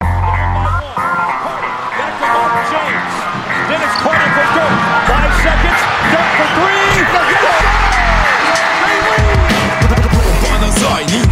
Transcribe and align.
Back 0.00 0.08
to 2.20 2.26
Mark 2.32 2.54
James. 2.72 3.14
Dennis 3.68 3.94
corner 4.00 4.30
for 4.32 4.46
Dirk. 4.56 4.78
Five 5.08 5.32
seconds. 5.44 5.80
Dirk 6.12 6.30
for 6.38 6.48
three. 6.56 6.72
A 10.62 11.31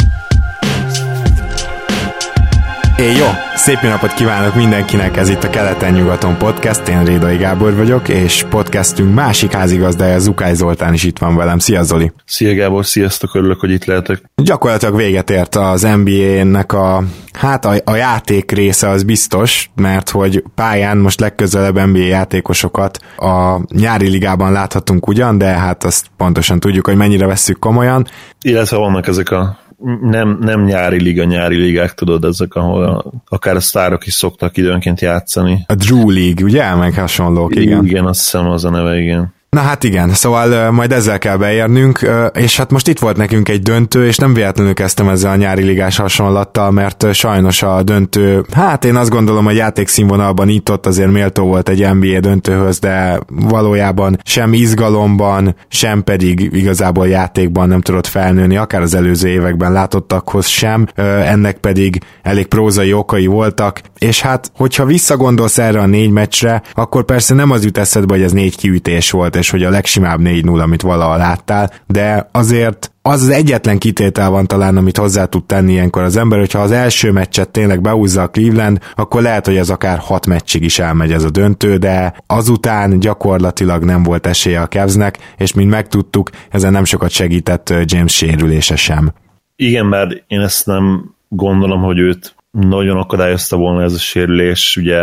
Hé, 3.01 3.15
jó! 3.15 3.25
Szép 3.55 3.81
napot 3.81 4.13
kívánok 4.13 4.55
mindenkinek, 4.55 5.17
ez 5.17 5.29
itt 5.29 5.43
a 5.43 5.49
Keleten-nyugaton 5.49 6.37
podcast, 6.37 6.87
én 6.87 7.03
Rédai 7.03 7.37
Gábor 7.37 7.75
vagyok, 7.75 8.09
és 8.09 8.45
podcastünk 8.49 9.13
másik 9.13 9.51
házigazdája 9.51 10.19
Zukály 10.19 10.53
Zoltán 10.53 10.93
is 10.93 11.03
itt 11.03 11.17
van 11.17 11.35
velem. 11.35 11.59
Szia 11.59 11.83
Zoli! 11.83 12.11
Szia 12.25 12.53
Gábor, 12.53 12.85
sziasztok, 12.85 13.35
örülök, 13.35 13.59
hogy 13.59 13.71
itt 13.71 13.85
lehetek. 13.85 14.21
Gyakorlatilag 14.35 14.95
véget 14.95 15.29
ért 15.29 15.55
az 15.55 15.81
NBA-nek 15.81 16.73
a, 16.73 17.03
hát 17.33 17.65
a, 17.65 17.73
a 17.85 17.95
játék 17.95 18.51
része 18.51 18.89
az 18.89 19.03
biztos, 19.03 19.69
mert 19.75 20.09
hogy 20.09 20.43
pályán 20.55 20.97
most 20.97 21.19
legközelebb 21.19 21.85
NBA 21.85 21.97
játékosokat 21.97 22.99
a 23.17 23.59
nyári 23.75 24.09
ligában 24.09 24.51
láthatunk 24.51 25.07
ugyan, 25.07 25.37
de 25.37 25.45
hát 25.45 25.83
azt 25.83 26.05
pontosan 26.17 26.59
tudjuk, 26.59 26.85
hogy 26.85 26.95
mennyire 26.95 27.25
vesszük 27.25 27.59
komolyan. 27.59 28.07
Illetve 28.41 28.77
vannak 28.77 29.07
ezek 29.07 29.31
a 29.31 29.59
nem, 30.01 30.37
nem 30.41 30.63
nyári 30.63 31.01
liga, 31.01 31.23
nyári 31.23 31.55
ligák, 31.55 31.93
tudod, 31.93 32.23
ezek, 32.23 32.55
ahol 32.55 32.83
a, 32.83 33.11
akár 33.29 33.55
a 33.55 33.59
sztárok 33.59 34.05
is 34.07 34.13
szoktak 34.13 34.57
időnként 34.57 35.01
játszani. 35.01 35.63
A 35.67 35.75
Drew 35.75 36.09
League, 36.09 36.45
ugye? 36.45 36.75
Meg 36.75 36.93
hasonlók, 36.93 37.55
igen. 37.55 37.85
Igen, 37.85 38.05
azt 38.05 38.19
hiszem 38.19 38.49
az 38.49 38.65
a 38.65 38.69
neve, 38.69 38.99
igen. 38.99 39.33
Na 39.55 39.61
hát 39.61 39.83
igen, 39.83 40.09
szóval 40.09 40.71
majd 40.71 40.91
ezzel 40.91 41.17
kell 41.17 41.37
beérnünk, 41.37 42.09
és 42.33 42.57
hát 42.57 42.71
most 42.71 42.87
itt 42.87 42.99
volt 42.99 43.17
nekünk 43.17 43.49
egy 43.49 43.61
döntő, 43.61 44.05
és 44.05 44.17
nem 44.17 44.33
véletlenül 44.33 44.73
kezdtem 44.73 45.09
ezzel 45.09 45.31
a 45.31 45.35
nyári 45.35 45.63
ligás 45.63 45.97
hasonlattal, 45.97 46.71
mert 46.71 47.13
sajnos 47.13 47.63
a 47.63 47.83
döntő, 47.83 48.45
hát 48.51 48.85
én 48.85 48.95
azt 48.95 49.09
gondolom, 49.09 49.45
hogy 49.45 49.55
játékszínvonalban 49.55 50.49
itt 50.49 50.71
ott 50.71 50.85
azért 50.85 51.11
méltó 51.11 51.45
volt 51.45 51.69
egy 51.69 51.93
NBA 51.93 52.19
döntőhöz, 52.19 52.79
de 52.79 53.19
valójában 53.27 54.19
sem 54.23 54.53
izgalomban, 54.53 55.55
sem 55.67 56.03
pedig 56.03 56.49
igazából 56.53 57.07
játékban 57.07 57.67
nem 57.67 57.81
tudott 57.81 58.07
felnőni, 58.07 58.57
akár 58.57 58.81
az 58.81 58.93
előző 58.93 59.27
években 59.27 59.71
látottakhoz 59.71 60.45
sem, 60.47 60.87
ennek 61.25 61.57
pedig 61.57 61.99
elég 62.21 62.45
prózai 62.45 62.93
okai 62.93 63.25
voltak, 63.25 63.81
és 63.97 64.21
hát 64.21 64.51
hogyha 64.55 64.85
visszagondolsz 64.85 65.57
erre 65.57 65.79
a 65.79 65.85
négy 65.85 66.11
meccsre, 66.11 66.61
akkor 66.73 67.03
persze 67.03 67.33
nem 67.33 67.51
az 67.51 67.63
jut 67.63 67.77
eszedbe, 67.77 68.13
hogy 68.13 68.23
ez 68.23 68.31
négy 68.31 68.57
kiütés 68.57 69.11
volt, 69.11 69.39
és 69.41 69.49
hogy 69.49 69.63
a 69.63 69.69
legsimább 69.69 70.19
4-0, 70.23 70.61
amit 70.61 70.81
valaha 70.81 71.17
láttál, 71.17 71.71
de 71.87 72.29
azért 72.31 72.91
az 73.01 73.21
az 73.21 73.29
egyetlen 73.29 73.77
kitétel 73.77 74.29
van 74.29 74.47
talán, 74.47 74.77
amit 74.77 74.97
hozzá 74.97 75.25
tud 75.25 75.45
tenni 75.45 75.71
ilyenkor 75.71 76.03
az 76.03 76.17
ember, 76.17 76.39
hogyha 76.39 76.59
az 76.59 76.71
első 76.71 77.11
meccset 77.11 77.49
tényleg 77.49 77.81
behúzza 77.81 78.21
a 78.21 78.29
Cleveland, 78.29 78.79
akkor 78.95 79.21
lehet, 79.21 79.45
hogy 79.45 79.57
ez 79.57 79.69
akár 79.69 79.97
hat 79.97 80.27
meccsig 80.27 80.63
is 80.63 80.79
elmegy 80.79 81.11
ez 81.11 81.23
a 81.23 81.29
döntő, 81.29 81.77
de 81.77 82.13
azután 82.27 82.99
gyakorlatilag 82.99 83.83
nem 83.83 84.03
volt 84.03 84.25
esélye 84.25 84.61
a 84.61 84.67
Cavsnek, 84.67 85.17
és 85.37 85.53
mint 85.53 85.69
megtudtuk, 85.69 86.29
ezen 86.49 86.71
nem 86.71 86.83
sokat 86.83 87.09
segített 87.09 87.73
James 87.83 88.15
sérülése 88.15 88.75
sem. 88.75 89.13
Igen, 89.55 89.85
mert 89.85 90.23
én 90.27 90.39
ezt 90.39 90.65
nem 90.65 91.15
gondolom, 91.27 91.81
hogy 91.81 91.99
őt 91.99 92.35
nagyon 92.51 92.97
akadályozta 92.97 93.57
volna 93.57 93.83
ez 93.83 93.93
a 93.93 93.97
sérülés, 93.97 94.77
ugye 94.77 94.99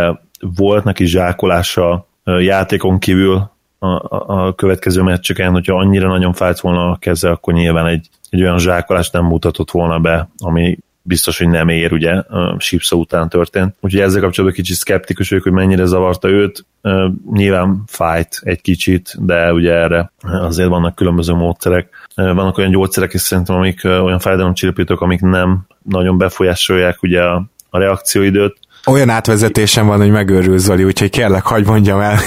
volt 0.57 0.85
neki 0.85 1.07
zsákolása 1.07 2.07
játékon 2.25 2.99
kívül, 2.99 3.51
a, 3.79 4.47
a 4.47 4.55
következő 4.55 5.03
meccseken, 5.03 5.53
hogyha 5.53 5.79
annyira 5.79 6.09
nagyon 6.09 6.33
fájt 6.33 6.61
volna 6.61 6.91
a 6.91 6.97
keze, 6.97 7.31
akkor 7.31 7.55
nyilván 7.55 7.87
egy, 7.87 8.09
egy 8.31 8.43
olyan 8.43 8.59
zsákolást 8.59 9.13
nem 9.13 9.25
mutatott 9.25 9.71
volna 9.71 9.99
be, 9.99 10.29
ami 10.39 10.79
biztos, 11.09 11.39
hogy 11.39 11.49
nem 11.49 11.69
ér, 11.69 11.93
ugye, 11.93 12.13
a 12.13 12.57
Sipsa 12.59 12.97
után 12.97 13.29
történt. 13.29 13.75
Úgyhogy 13.81 14.01
ezzel 14.01 14.21
kapcsolatban 14.21 14.63
kicsit 14.63 14.77
szkeptikus 14.77 15.29
vagyok, 15.29 15.45
hogy 15.45 15.53
mennyire 15.53 15.85
zavarta 15.85 16.29
őt. 16.29 16.65
Nyilván 17.33 17.83
fájt 17.87 18.41
egy 18.43 18.61
kicsit, 18.61 19.27
de 19.27 19.53
ugye 19.53 19.73
erre 19.73 20.13
azért 20.23 20.69
vannak 20.69 20.95
különböző 20.95 21.33
módszerek. 21.33 21.89
Vannak 22.15 22.59
olyan 22.59 22.71
gyógyszerek 22.71 23.15
is 23.15 23.21
szerintem, 23.21 23.57
amik 23.57 23.85
olyan 23.85 24.19
fájdalomcsillapítók, 24.19 25.01
amik 25.01 25.21
nem 25.21 25.67
nagyon 25.83 26.19
befolyásolják 26.19 27.03
ugye 27.03 27.23
a, 27.23 27.45
a 27.71 27.79
reakcióidőt, 27.79 28.59
olyan 28.87 29.09
átvezetésem 29.09 29.87
van, 29.87 29.99
hogy 29.99 30.11
megőrül 30.11 30.59
Zoli, 30.59 30.85
úgyhogy 30.85 31.11
kérlek, 31.11 31.43
hagyd 31.43 31.67
mondjam 31.67 32.01
el 32.01 32.19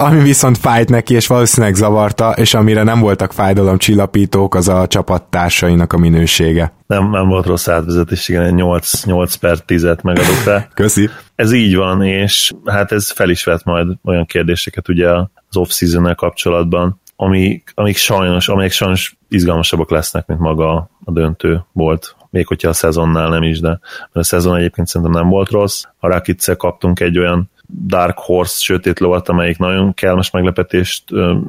ami 0.00 0.22
viszont 0.22 0.58
fájt 0.58 0.88
neki, 0.88 1.14
és 1.14 1.26
valószínűleg 1.26 1.74
zavarta, 1.74 2.30
és 2.30 2.54
amire 2.54 2.82
nem 2.82 3.00
voltak 3.00 3.32
fájdalomcsillapítók, 3.32 4.54
az 4.54 4.68
a 4.68 4.86
csapattársainak 4.86 5.92
a 5.92 5.98
minősége. 5.98 6.72
Nem, 6.86 7.10
nem 7.10 7.28
volt 7.28 7.46
rossz 7.46 7.68
átvezetés, 7.68 8.28
igen, 8.28 8.54
8, 8.54 9.04
8 9.04 9.34
per 9.34 9.58
10-et 9.66 10.02
megadott 10.02 10.44
rá. 10.44 10.68
Köszi. 10.74 11.08
Ez 11.34 11.52
így 11.52 11.76
van, 11.76 12.02
és 12.02 12.52
hát 12.64 12.92
ez 12.92 13.10
fel 13.10 13.30
is 13.30 13.44
vett 13.44 13.64
majd 13.64 13.88
olyan 14.04 14.26
kérdéseket 14.26 14.88
ugye 14.88 15.08
az 15.48 15.56
off-season 15.56 16.14
kapcsolatban, 16.14 17.00
amik, 17.16 17.72
amik 17.74 17.96
sajnos, 17.96 18.48
amelyek 18.48 18.72
sajnos 18.72 19.16
izgalmasabbak 19.28 19.90
lesznek, 19.90 20.26
mint 20.26 20.40
maga 20.40 20.90
a 21.04 21.12
döntő 21.12 21.64
volt, 21.72 22.16
még 22.30 22.46
hogyha 22.46 22.68
a 22.68 22.72
szezonnál 22.72 23.28
nem 23.28 23.42
is, 23.42 23.60
de 23.60 23.68
mert 23.68 23.80
a 24.12 24.22
szezon 24.22 24.56
egyébként 24.56 24.86
szerintem 24.86 25.20
nem 25.20 25.30
volt 25.30 25.50
rossz. 25.50 25.82
A 25.98 26.08
rakic 26.08 26.56
kaptunk 26.56 27.00
egy 27.00 27.18
olyan 27.18 27.50
Dark 27.86 28.18
Horse 28.18 28.56
sötét 28.58 28.98
lovat, 28.98 29.28
amelyik 29.28 29.58
nagyon 29.58 29.94
kellemes 29.94 30.30
meglepetést 30.30 31.04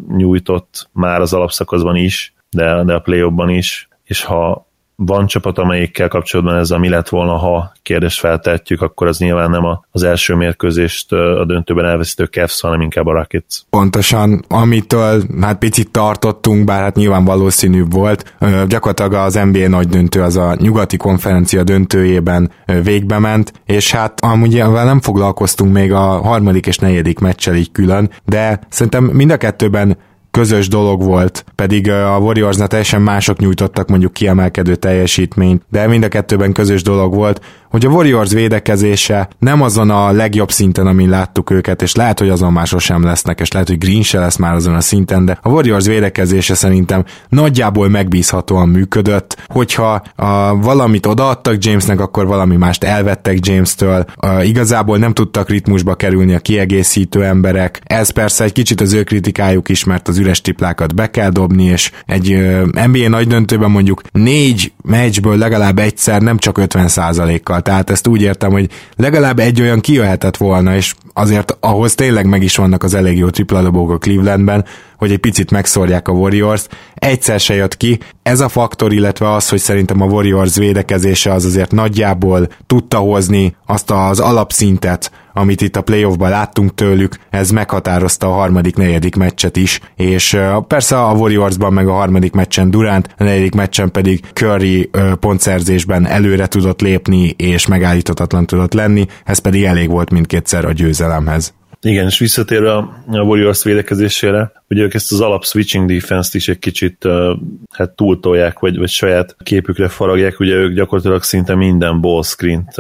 nyújtott 0.08 0.90
már 0.92 1.22
az 1.22 1.34
alapszakaszban 1.34 1.96
is, 1.96 2.34
de, 2.50 2.84
de 2.84 2.94
a 2.94 3.00
play 3.00 3.56
is, 3.58 3.88
és 4.04 4.24
ha 4.24 4.70
van 4.96 5.28
csapat, 5.28 5.58
amelyikkel 5.58 6.08
kapcsolatban 6.08 6.56
ez 6.56 6.72
a 6.72 6.78
mi 6.78 6.90
lett 6.90 7.10
volna, 7.10 7.38
ha 7.38 7.72
kérdést 7.82 8.20
feltehetjük, 8.20 8.82
akkor 8.82 9.08
az 9.08 9.18
nyilván 9.18 9.50
nem 9.50 9.64
az 9.92 10.04
első 10.04 10.36
mérkőzést 10.36 11.12
a 11.12 11.46
döntőben 11.46 11.86
elveszítő 11.86 12.24
Cavs, 12.24 12.62
hanem 12.62 12.82
inkább 12.82 13.06
a 13.06 13.12
Rockets. 13.12 13.60
Pontosan, 13.70 14.44
amitől 14.48 15.22
hát 15.42 15.58
picit 15.58 15.92
tartottunk, 15.92 16.66
bár 16.66 16.82
hát 16.82 16.96
nyilván 16.96 17.26
valószínűbb 17.26 17.94
volt. 17.94 18.36
Gyakorlatilag 18.68 19.14
az 19.14 19.34
NBA 19.34 19.68
nagy 19.68 19.88
döntő 19.88 20.22
az 20.22 20.38
a 20.38 20.56
nyugati 20.60 20.98
konferencia 20.98 21.64
döntőjében 21.64 22.52
végbe 22.84 23.20
ment, 23.20 23.54
és 23.66 23.92
hát 23.92 24.22
amúgy 24.22 24.64
nem 24.66 25.02
foglalkoztunk 25.02 25.74
még 25.74 25.94
a 25.94 26.00
harmadik 26.00 26.66
és 26.66 26.78
negyedik 26.78 27.20
meccsel 27.20 27.56
így 27.56 27.72
külön, 27.72 28.10
de 28.26 28.60
szerintem 28.70 29.04
mind 29.04 29.32
a 29.32 29.38
kettőben 29.38 29.98
közös 30.32 30.68
dolog 30.68 31.04
volt, 31.04 31.46
pedig 31.56 31.90
a 31.90 32.18
Warriorsnak 32.18 32.68
teljesen 32.68 33.02
mások 33.02 33.40
nyújtottak 33.40 33.88
mondjuk 33.88 34.14
kiemelkedő 34.14 34.76
teljesítményt, 34.76 35.64
de 35.70 35.88
mind 35.88 36.04
a 36.04 36.08
kettőben 36.08 36.52
közös 36.52 36.84
dolog 36.84 37.14
volt, 37.14 37.42
hogy 37.72 37.86
a 37.86 37.90
Warriors 37.90 38.32
védekezése 38.32 39.28
nem 39.40 39.62
azon 39.62 39.90
a 39.90 40.12
legjobb 40.12 40.52
szinten, 40.52 40.88
amin 40.88 41.10
láttuk 41.10 41.50
őket, 41.50 41.82
és 41.82 41.96
lehet, 41.96 42.20
hogy 42.20 42.30
azon 42.30 42.52
már 42.54 42.68
sosem 42.68 43.04
lesznek, 43.04 43.40
és 43.40 43.52
lehet, 43.52 43.68
hogy 43.68 43.78
Green 43.78 44.02
se 44.02 44.20
lesz 44.20 44.36
már 44.36 44.54
azon 44.54 44.76
a 44.76 44.82
szinten, 44.82 45.26
de 45.26 45.38
a 45.42 45.50
Warriors 45.50 45.86
védekezése 45.86 46.54
szerintem 46.54 47.04
nagyjából 47.30 47.90
megbízhatóan 47.90 48.70
működött, 48.70 49.38
hogyha 49.48 50.04
a, 50.16 50.56
valamit 50.56 51.06
odaadtak 51.06 51.64
Jamesnek, 51.64 52.00
akkor 52.00 52.26
valami 52.26 52.56
mást 52.56 52.84
elvettek 52.84 53.46
James-től, 53.46 54.06
a, 54.16 54.42
igazából 54.42 54.98
nem 54.98 55.14
tudtak 55.14 55.50
ritmusba 55.50 55.96
kerülni 55.96 56.34
a 56.34 56.40
kiegészítő 56.40 57.24
emberek, 57.24 57.82
ez 57.84 58.10
persze 58.10 58.44
egy 58.44 58.52
kicsit 58.52 58.82
az 58.82 58.94
ő 58.94 59.04
kritikájuk 59.04 59.70
is, 59.70 59.84
mert 59.84 60.08
az 60.08 60.18
üres 60.18 60.42
triplákat 60.42 60.96
be 60.96 61.10
kell 61.10 61.30
dobni, 61.30 61.64
és 61.64 61.92
egy 62.06 62.34
uh, 62.34 62.86
NBA 62.88 63.10
nagy 63.10 63.28
döntőben 63.28 63.72
mondjuk 63.72 64.02
négy 64.12 64.72
meccsből 64.84 65.38
legalább 65.38 65.80
egyszer, 65.80 66.22
nem 66.22 66.38
csak 66.38 66.58
50%-kal, 66.62 67.61
tehát 67.62 67.90
ezt 67.90 68.08
úgy 68.08 68.22
értem, 68.22 68.52
hogy 68.52 68.70
legalább 68.96 69.40
egy 69.40 69.62
olyan 69.62 69.80
kijöhetett 69.80 70.38
volna, 70.38 70.76
és 70.76 70.94
azért 71.14 71.58
ahhoz 71.60 71.96
tényleg 71.96 72.26
meg 72.26 72.44
is 72.44 72.56
vannak 72.56 72.84
az 72.84 72.94
elég 72.94 73.18
jó 73.18 73.30
tripladobók 73.30 73.92
a 73.92 73.98
Clevelandben, 73.98 74.66
hogy 75.02 75.12
egy 75.12 75.20
picit 75.20 75.52
megszórják 75.52 76.08
a 76.08 76.12
Warriors. 76.12 76.68
Egyszer 76.94 77.40
se 77.40 77.54
jött 77.54 77.78
ki. 77.78 78.00
Ez 78.24 78.40
a 78.40 78.50
faktor, 78.50 78.94
illetve 78.94 79.34
az, 79.34 79.50
hogy 79.50 79.60
szerintem 79.60 80.02
a 80.02 80.06
Warriors 80.06 80.56
védekezése 80.56 81.34
az 81.34 81.46
azért 81.46 81.72
nagyjából 81.72 82.48
tudta 82.68 82.98
hozni 82.98 83.56
azt 83.66 83.92
az 83.92 84.20
alapszintet, 84.20 85.12
amit 85.34 85.62
itt 85.62 85.76
a 85.76 85.82
playoffban 85.82 86.30
láttunk 86.30 86.76
tőlük, 86.76 87.16
ez 87.30 87.52
meghatározta 87.52 88.28
a 88.28 88.34
harmadik, 88.34 88.76
negyedik 88.76 89.16
meccset 89.16 89.58
is, 89.58 89.80
és 89.96 90.38
persze 90.68 91.04
a 91.04 91.14
Warriorsban 91.14 91.74
meg 91.74 91.88
a 91.88 91.94
harmadik 91.94 92.34
meccsen 92.34 92.72
Durant, 92.72 93.16
a 93.18 93.24
negyedik 93.24 93.56
meccsen 93.56 93.92
pedig 93.92 94.22
Curry 94.34 94.90
pontszerzésben 95.20 96.08
előre 96.08 96.48
tudott 96.48 96.82
lépni, 96.82 97.30
és 97.38 97.68
megállíthatatlan 97.68 98.46
tudott 98.46 98.74
lenni, 98.74 99.06
ez 99.26 99.40
pedig 99.40 99.64
elég 99.64 99.90
volt 99.90 100.12
mindkétszer 100.12 100.66
a 100.66 100.72
győzelemhez. 100.72 101.54
Igen, 101.82 102.06
és 102.06 102.20
visszatérve 102.20 102.74
a 102.76 103.04
Warriors 103.08 103.64
védekezésére, 103.64 104.52
hogy 104.68 104.80
ők 104.80 104.94
ezt 104.94 105.12
az 105.12 105.22
alap 105.22 105.46
switching 105.46 105.92
defense-t 105.92 106.34
is 106.34 106.48
egy 106.48 106.60
kicsit 106.60 107.08
hát 107.70 107.90
túltolják, 107.90 108.60
vagy, 108.60 108.78
vagy 108.78 108.90
saját 108.90 109.36
képükre 109.44 109.88
faragják, 109.88 110.40
ugye 110.40 110.54
ők 110.54 110.74
gyakorlatilag 110.74 111.24
szinte 111.24 111.56
minden 111.56 112.02
ball 112.02 112.24
screen-t 112.24 112.76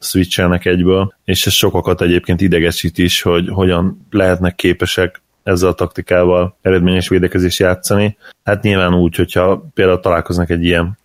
switchelnek 0.00 0.64
egyből, 0.64 1.14
és 1.24 1.46
ez 1.46 1.52
sokakat 1.52 2.02
egyébként 2.02 2.40
idegesít 2.40 2.98
is, 2.98 3.22
hogy 3.22 3.48
hogyan 3.48 4.06
lehetnek 4.10 4.54
képesek 4.54 5.21
ezzel 5.42 5.68
a 5.68 5.74
taktikával 5.74 6.56
eredményes 6.62 7.08
védekezés 7.08 7.58
játszani. 7.60 8.16
Hát 8.44 8.62
nyilván 8.62 8.94
úgy, 8.94 9.16
hogyha 9.16 9.64
például 9.74 10.00
találkoznak 10.00 10.50
egy 10.50 10.64
ilyen 10.64 10.98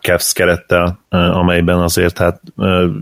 Cavs 0.00 0.32
kerettel, 0.32 0.98
amelyben 1.08 1.78
azért 1.78 2.18
hát 2.18 2.40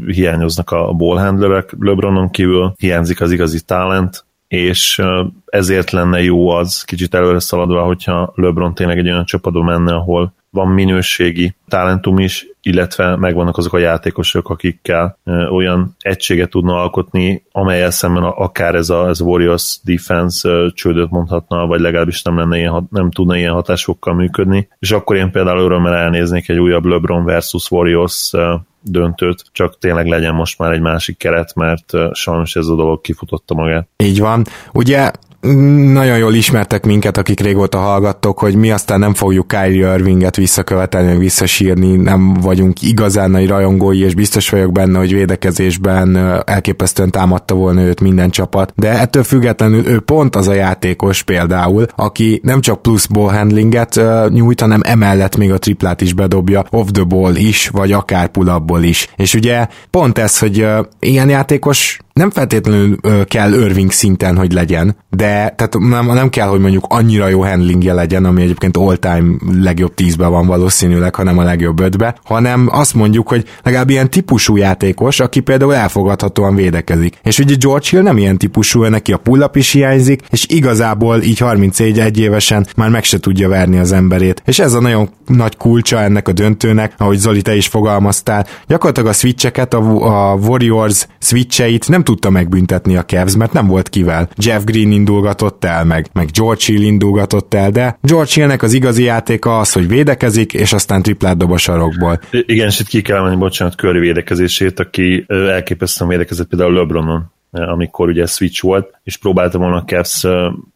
hiányoznak 0.06 0.70
a 0.70 0.92
ballhandlerek, 0.92 1.74
LeBronon 1.78 2.30
kívül 2.30 2.72
hiányzik 2.78 3.20
az 3.20 3.32
igazi 3.32 3.60
talent, 3.64 4.24
és 4.48 5.02
ezért 5.46 5.90
lenne 5.90 6.22
jó 6.22 6.48
az, 6.48 6.82
kicsit 6.82 7.14
előre 7.14 7.38
szaladva, 7.38 7.82
hogyha 7.82 8.32
LeBron 8.34 8.74
tényleg 8.74 8.98
egy 8.98 9.10
olyan 9.10 9.24
csapatba 9.24 9.62
menne, 9.62 9.94
ahol 9.94 10.34
van 10.56 10.68
minőségi 10.68 11.54
talentum 11.68 12.18
is, 12.18 12.46
illetve 12.62 13.16
megvannak 13.16 13.56
azok 13.56 13.72
a 13.72 13.78
játékosok, 13.78 14.48
akikkel 14.48 15.18
olyan 15.50 15.96
egységet 16.00 16.50
tudna 16.50 16.80
alkotni, 16.80 17.42
amelyel 17.52 17.90
szemben 17.90 18.22
akár 18.22 18.74
ez 18.74 18.90
a, 18.90 19.08
ez 19.08 19.20
Warriors 19.20 19.78
defense 19.84 20.70
csődöt 20.74 21.10
mondhatna, 21.10 21.66
vagy 21.66 21.80
legalábbis 21.80 22.22
nem, 22.22 22.38
lenne 22.38 22.56
ilyen, 22.56 22.88
nem 22.90 23.10
tudna 23.10 23.36
ilyen 23.36 23.52
hatásokkal 23.52 24.14
működni. 24.14 24.68
És 24.78 24.90
akkor 24.90 25.16
én 25.16 25.30
például 25.30 25.60
örömmel 25.60 25.94
elnéznék 25.94 26.48
egy 26.48 26.58
újabb 26.58 26.84
LeBron 26.84 27.24
versus 27.24 27.70
Warriors 27.70 28.32
döntőt, 28.80 29.44
csak 29.52 29.78
tényleg 29.78 30.06
legyen 30.06 30.34
most 30.34 30.58
már 30.58 30.72
egy 30.72 30.80
másik 30.80 31.16
keret, 31.16 31.54
mert 31.54 31.92
sajnos 32.12 32.56
ez 32.56 32.66
a 32.66 32.74
dolog 32.74 33.00
kifutotta 33.00 33.54
magát. 33.54 33.88
Így 33.96 34.20
van. 34.20 34.44
Ugye 34.72 35.10
nagyon 35.40 36.18
jól 36.18 36.34
ismertek 36.34 36.86
minket, 36.86 37.16
akik 37.16 37.40
régóta 37.40 37.78
hallgattok, 37.78 38.38
hogy 38.38 38.54
mi 38.54 38.70
aztán 38.70 38.98
nem 38.98 39.14
fogjuk 39.14 39.48
Kyrie 39.48 39.94
Irvinget 39.94 40.36
visszakövetelni, 40.36 41.18
visszasírni, 41.18 41.96
nem 41.96 42.34
vagyunk 42.34 42.82
igazán 42.82 43.30
nagy 43.30 43.48
rajongói, 43.48 44.00
és 44.00 44.14
biztos 44.14 44.50
vagyok 44.50 44.72
benne, 44.72 44.98
hogy 44.98 45.12
védekezésben 45.12 46.16
elképesztően 46.44 47.10
támadta 47.10 47.54
volna 47.54 47.80
őt 47.80 48.00
minden 48.00 48.30
csapat, 48.30 48.72
de 48.76 48.88
ettől 48.88 49.22
függetlenül 49.22 49.86
ő 49.86 50.00
pont 50.00 50.36
az 50.36 50.48
a 50.48 50.54
játékos 50.54 51.22
például, 51.22 51.86
aki 51.96 52.40
nem 52.42 52.60
csak 52.60 52.82
plusz 52.82 53.06
ball 53.06 53.32
handlinget 53.32 54.00
nyújt, 54.28 54.60
hanem 54.60 54.80
emellett 54.84 55.36
még 55.36 55.52
a 55.52 55.58
triplát 55.58 56.00
is 56.00 56.12
bedobja, 56.12 56.64
off 56.70 56.88
the 56.92 57.02
ball 57.04 57.34
is, 57.34 57.68
vagy 57.68 57.92
akár 57.92 58.28
pull 58.28 58.82
is. 58.82 59.08
És 59.16 59.34
ugye 59.34 59.66
pont 59.90 60.18
ez, 60.18 60.38
hogy 60.38 60.66
ilyen 61.00 61.28
játékos 61.28 61.98
nem 62.16 62.30
feltétlenül 62.30 62.98
kell 63.24 63.52
Irving 63.52 63.90
szinten, 63.90 64.36
hogy 64.36 64.52
legyen, 64.52 64.96
de 65.10 65.26
tehát 65.26 65.78
nem, 65.78 66.06
nem 66.06 66.28
kell, 66.28 66.48
hogy 66.48 66.60
mondjuk 66.60 66.84
annyira 66.88 67.28
jó 67.28 67.42
handlingje 67.42 67.92
legyen, 67.92 68.24
ami 68.24 68.42
egyébként 68.42 68.76
all-time 68.76 69.34
legjobb 69.60 69.94
tízben 69.94 70.30
van 70.30 70.46
valószínűleg, 70.46 71.14
hanem 71.14 71.38
a 71.38 71.42
legjobb 71.42 71.80
ötbe, 71.80 72.14
hanem 72.24 72.68
azt 72.72 72.94
mondjuk, 72.94 73.28
hogy 73.28 73.44
legalább 73.62 73.90
ilyen 73.90 74.10
típusú 74.10 74.56
játékos, 74.56 75.20
aki 75.20 75.40
például 75.40 75.74
elfogadhatóan 75.74 76.54
védekezik. 76.54 77.18
És 77.22 77.38
ugye 77.38 77.54
George 77.58 77.86
Hill 77.90 78.02
nem 78.02 78.18
ilyen 78.18 78.38
típusú, 78.38 78.84
neki 78.84 79.12
a 79.12 79.16
pull 79.16 79.50
is 79.52 79.72
hiányzik, 79.72 80.22
és 80.30 80.46
igazából 80.48 81.22
így 81.22 81.38
31 81.38 81.98
egy 81.98 82.18
évesen 82.18 82.66
már 82.76 82.90
meg 82.90 83.04
se 83.04 83.18
tudja 83.18 83.48
verni 83.48 83.78
az 83.78 83.92
emberét. 83.92 84.42
És 84.46 84.58
ez 84.58 84.72
a 84.72 84.80
nagyon 84.80 85.08
nagy 85.26 85.56
kulcsa 85.56 86.00
ennek 86.00 86.28
a 86.28 86.32
döntőnek, 86.32 86.94
ahogy 86.98 87.18
Zoli 87.18 87.42
te 87.42 87.56
is 87.56 87.66
fogalmaztál. 87.66 88.46
Gyakorlatilag 88.66 89.08
a 89.08 89.12
switcheket, 89.12 89.74
a, 89.74 90.30
a 90.30 90.34
Warriors 90.34 91.06
switcheit 91.18 91.88
nem 91.88 92.04
tudta 92.06 92.30
megbüntetni 92.30 92.96
a 92.96 93.04
Cavs, 93.04 93.36
mert 93.36 93.52
nem 93.52 93.66
volt 93.66 93.88
kivel. 93.88 94.28
Jeff 94.36 94.64
Green 94.64 94.92
indulgatott 94.92 95.64
el, 95.64 95.84
meg, 95.84 96.06
meg 96.12 96.28
George 96.30 96.62
Hill 96.66 96.82
indulgatott 96.82 97.54
el, 97.54 97.70
de 97.70 97.98
George 98.02 98.30
Hillnek 98.34 98.62
az 98.62 98.72
igazi 98.72 99.02
játéka 99.02 99.58
az, 99.58 99.72
hogy 99.72 99.88
védekezik, 99.88 100.52
és 100.52 100.72
aztán 100.72 101.02
triplát 101.02 101.36
dob 101.36 101.52
a 101.52 101.56
sarokból. 101.56 102.20
Igen, 102.30 102.66
és 102.66 102.80
itt 102.80 102.86
ki 102.86 103.02
kell 103.02 103.22
menni, 103.22 103.36
bocsánat, 103.36 103.74
Curry 103.74 103.98
védekezését, 103.98 104.80
aki 104.80 105.24
elképesztően 105.28 106.10
védekezett 106.10 106.48
például 106.48 106.72
LeBronon 106.72 107.34
amikor 107.50 108.08
ugye 108.08 108.26
switch 108.26 108.62
volt, 108.62 108.98
és 109.02 109.16
próbálta 109.16 109.58
volna 109.58 109.76
a 109.76 109.84
Cavs 109.84 110.26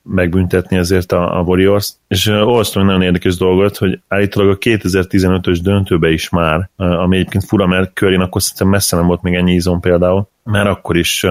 megbüntetni 0.03 0.77
ezért 0.77 1.13
a, 1.13 1.39
a 1.39 1.43
Warriors, 1.43 1.93
és 2.09 2.27
olvastam 2.27 2.83
egy 2.83 2.89
nagyon 2.89 3.03
érdekes 3.03 3.37
dolgot, 3.37 3.77
hogy 3.77 4.01
állítólag 4.09 4.51
a 4.51 4.59
2015-ös 4.59 5.59
döntőbe 5.63 6.11
is 6.11 6.29
már, 6.29 6.71
ami 6.77 7.17
egyébként 7.17 7.45
fura, 7.45 7.67
mert 7.67 7.93
Curry 7.95 8.17
akkor 8.17 8.43
szerintem 8.43 8.69
messze 8.69 8.97
nem 8.97 9.07
volt 9.07 9.23
még 9.23 9.35
ennyi 9.35 9.55
izom 9.55 9.81
például, 9.81 10.29
mert 10.45 10.69
akkor 10.69 10.97
is 10.97 11.25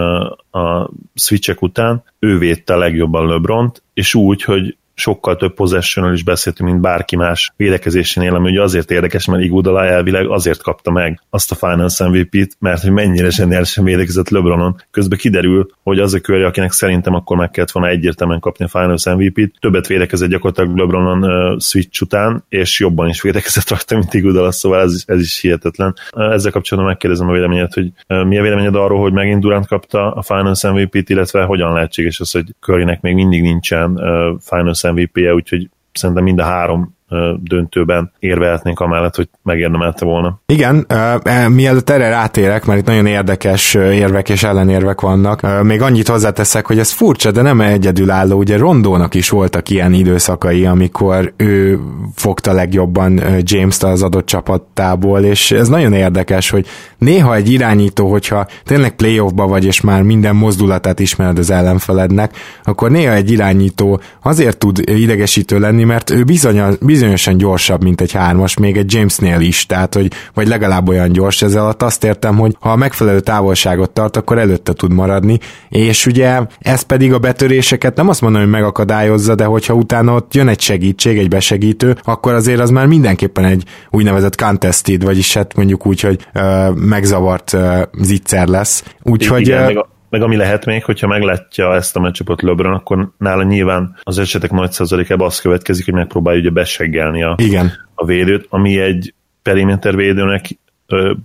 a 0.51 0.89
switchek 1.15 1.61
után 1.61 2.03
ő 2.19 2.37
védte 2.37 2.75
legjobban 2.75 3.27
LeBront, 3.27 3.83
és 3.93 4.15
úgy, 4.15 4.43
hogy 4.43 4.77
sokkal 4.99 5.35
több 5.35 5.53
possession 5.53 6.13
is 6.13 6.23
beszéltünk, 6.23 6.69
mint 6.69 6.81
bárki 6.81 7.15
más 7.15 7.53
védekezésénél, 7.55 8.35
ami 8.35 8.49
ugye 8.49 8.61
azért 8.61 8.91
érdekes, 8.91 9.25
mert 9.25 9.43
Iguodala 9.43 9.85
elvileg 9.85 10.27
azért 10.27 10.61
kapta 10.61 10.91
meg 10.91 11.21
azt 11.29 11.51
a 11.51 11.55
Finals 11.55 11.99
MVP-t, 11.99 12.55
mert 12.59 12.81
hogy 12.81 12.91
mennyire 12.91 13.29
zseniálisan 13.29 13.83
védekezett 13.83 14.29
LeBronon. 14.29 14.75
Közben 14.91 15.17
kiderül, 15.17 15.69
hogy 15.83 15.99
az 15.99 16.13
a 16.13 16.19
körje, 16.19 16.45
akinek 16.45 16.71
szerintem 16.71 17.13
akkor 17.13 17.37
meg 17.37 17.51
kellett 17.51 17.71
volna 17.71 17.89
egyértelműen 17.89 18.39
kapni 18.39 18.65
a 18.65 18.67
Finals 18.67 19.05
MVP-t, 19.05 19.59
többet 19.59 19.87
védekezett 19.87 20.29
gyakorlatilag 20.29 20.77
LeBronon 20.77 21.23
uh, 21.23 21.59
switch 21.59 22.01
után, 22.01 22.43
és 22.49 22.79
jobban 22.79 23.09
is 23.09 23.21
védekezett 23.21 23.69
rajta, 23.69 23.97
mint 23.97 24.13
Iguodala, 24.13 24.51
szóval 24.51 24.81
ez 24.81 25.03
ez 25.05 25.19
is 25.19 25.39
hihetetlen. 25.39 25.95
Ezzel 26.11 26.51
kapcsolatban 26.51 26.91
megkérdezem 26.91 27.29
a 27.29 27.31
véleményet, 27.31 27.73
hogy 27.73 27.91
uh, 28.07 28.25
mi 28.25 28.37
a 28.37 28.41
véleményed 28.41 28.75
arról, 28.75 29.01
hogy 29.01 29.13
megint 29.13 29.41
Durant 29.41 29.67
kapta 29.67 30.11
a 30.11 30.21
Finals 30.21 30.63
MVP-t, 30.63 31.09
illetve 31.09 31.43
hogyan 31.43 31.73
lehetséges 31.73 32.19
az, 32.19 32.31
hogy 32.31 32.55
Currynek 32.59 33.01
még 33.01 33.13
mindig 33.13 33.41
nincsen 33.41 33.91
uh, 33.91 34.39
Finals 34.41 34.83
MVP-je, 34.91 35.33
úgyhogy 35.33 35.69
szerintem 35.91 36.23
mind 36.23 36.39
a 36.39 36.43
három 36.43 36.97
döntőben 37.41 38.11
érvehetnénk 38.19 38.79
amellett, 38.79 39.15
hogy 39.15 39.29
megérdemelte 39.43 40.05
volna. 40.05 40.39
Igen, 40.45 40.85
uh, 40.89 41.47
mielőtt 41.47 41.89
erre 41.89 42.09
rátérek, 42.09 42.65
mert 42.65 42.79
itt 42.79 42.85
nagyon 42.85 43.05
érdekes 43.05 43.73
érvek 43.73 44.29
és 44.29 44.43
ellenérvek 44.43 45.01
vannak, 45.01 45.63
még 45.63 45.81
annyit 45.81 46.07
hozzáteszek, 46.07 46.65
hogy 46.65 46.79
ez 46.79 46.91
furcsa, 46.91 47.31
de 47.31 47.41
nem 47.41 47.61
egyedülálló, 47.61 48.37
ugye 48.37 48.57
Rondónak 48.57 49.13
is 49.13 49.29
voltak 49.29 49.69
ilyen 49.69 49.93
időszakai, 49.93 50.65
amikor 50.65 51.33
ő 51.37 51.79
fogta 52.15 52.53
legjobban 52.53 53.21
James-t 53.39 53.83
az 53.83 54.03
adott 54.03 54.25
csapattából, 54.25 55.19
és 55.19 55.51
ez 55.51 55.67
nagyon 55.67 55.93
érdekes, 55.93 56.49
hogy 56.49 56.65
néha 56.97 57.35
egy 57.35 57.51
irányító, 57.51 58.09
hogyha 58.09 58.47
tényleg 58.63 58.95
playoffba 58.95 59.47
vagy, 59.47 59.65
és 59.65 59.81
már 59.81 60.01
minden 60.01 60.35
mozdulatát 60.35 60.99
ismered 60.99 61.37
az 61.37 61.49
ellenfelednek, 61.49 62.35
akkor 62.63 62.91
néha 62.91 63.13
egy 63.13 63.31
irányító 63.31 64.01
azért 64.23 64.57
tud 64.57 64.81
idegesítő 64.85 65.59
lenni, 65.59 65.83
mert 65.83 66.09
ő 66.09 66.23
bizony, 66.23 66.61
bizony 66.81 66.98
bizonyosan 66.99 67.37
gyorsabb, 67.37 67.83
mint 67.83 68.01
egy 68.01 68.11
hármas, 68.11 68.57
még 68.57 68.77
egy 68.77 68.93
Jamesnél 68.93 69.39
is, 69.39 69.65
tehát 69.65 69.93
hogy 69.93 70.11
vagy 70.33 70.47
legalább 70.47 70.89
olyan 70.89 71.11
gyors, 71.11 71.41
ezzel 71.41 71.61
alatt 71.61 71.83
azt 71.83 72.03
értem, 72.03 72.37
hogy 72.37 72.55
ha 72.59 72.71
a 72.71 72.75
megfelelő 72.75 73.19
távolságot 73.19 73.91
tart, 73.91 74.17
akkor 74.17 74.37
előtte 74.37 74.73
tud 74.73 74.93
maradni, 74.93 75.39
és 75.69 76.05
ugye 76.05 76.39
ez 76.59 76.81
pedig 76.81 77.13
a 77.13 77.19
betöréseket 77.19 77.95
nem 77.95 78.09
azt 78.09 78.21
mondom, 78.21 78.41
hogy 78.41 78.49
megakadályozza, 78.49 79.35
de 79.35 79.43
hogyha 79.43 79.73
utána 79.73 80.15
ott 80.15 80.33
jön 80.33 80.47
egy 80.47 80.61
segítség, 80.61 81.17
egy 81.17 81.27
besegítő, 81.27 81.97
akkor 82.03 82.33
azért 82.33 82.59
az 82.59 82.69
már 82.69 82.85
mindenképpen 82.85 83.45
egy 83.45 83.63
úgynevezett 83.89 84.35
contested, 84.35 85.03
vagyis 85.03 85.33
hát 85.33 85.55
mondjuk 85.55 85.85
úgy, 85.85 86.01
hogy 86.01 86.27
uh, 86.35 86.75
megzavart 86.75 87.53
uh, 87.53 87.81
zicser 88.01 88.47
lesz. 88.47 88.83
Úgyhogy 89.03 89.41
Igen, 89.41 89.63
meg 89.63 89.85
ami 90.09 90.35
lehet 90.35 90.65
még, 90.65 90.83
hogyha 90.83 91.07
meglátja 91.07 91.75
ezt 91.75 91.95
a 91.95 91.99
meccsapot 91.99 92.41
LeBron, 92.41 92.73
akkor 92.73 93.11
nála 93.17 93.43
nyilván 93.43 93.95
az 94.03 94.19
esetek 94.19 94.51
nagy 94.51 94.71
százalékában 94.71 95.27
az 95.27 95.39
következik, 95.39 95.85
hogy 95.85 95.93
megpróbálja 95.93 96.39
ugye 96.39 96.49
beseggelni 96.49 97.23
a, 97.23 97.35
Igen. 97.37 97.71
a 97.93 98.05
védőt, 98.05 98.45
ami 98.49 98.79
egy 98.79 99.13
periméter 99.41 99.95
védőnek 99.95 100.57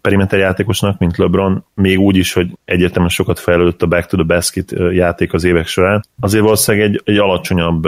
perimeter 0.01 0.39
játékosnak, 0.39 0.99
mint 0.99 1.17
LeBron, 1.17 1.65
még 1.75 1.99
úgy 1.99 2.17
is, 2.17 2.33
hogy 2.33 2.47
egyértelműen 2.65 3.11
sokat 3.11 3.39
fejlődött 3.39 3.83
a 3.83 3.87
back 3.87 4.09
to 4.09 4.17
the 4.17 4.27
basket 4.27 4.75
játék 4.93 5.33
az 5.33 5.45
évek 5.45 5.67
során. 5.67 6.05
Azért 6.21 6.43
valószínűleg 6.43 6.89
egy, 6.89 7.01
egy 7.05 7.17
alacsonyabb 7.17 7.83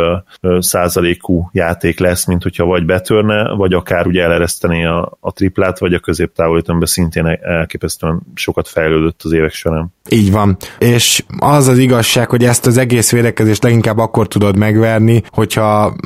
százalékú 0.59 1.49
játék 1.53 1.99
lesz, 1.99 2.27
mint 2.27 2.43
hogyha 2.43 2.65
vagy 2.65 2.85
betörne, 2.85 3.55
vagy 3.55 3.73
akár 3.73 4.07
ugye 4.07 4.23
eleresztené 4.23 4.85
a, 4.85 5.17
a 5.21 5.33
triplát, 5.33 5.79
vagy 5.79 5.95
a 5.95 5.99
középtávolítómban 5.99 6.87
szintén 6.87 7.39
elképesztően 7.43 8.21
sokat 8.35 8.69
fejlődött 8.69 9.21
az 9.23 9.33
évek 9.33 9.53
során. 9.53 9.95
Így 10.09 10.33
van. 10.33 10.57
És 10.79 11.25
az 11.39 11.69
az 11.69 11.79
igazság, 11.79 12.31
hogy 12.31 12.45
ezt 12.45 12.67
az 12.67 12.79
egész 12.79 13.13
védekezést 13.13 13.63
leginkább 13.63 13.99
akkor 13.99 14.29
tudod 14.29 14.57
megverni, 14.57 15.23
hogyha 15.31 15.97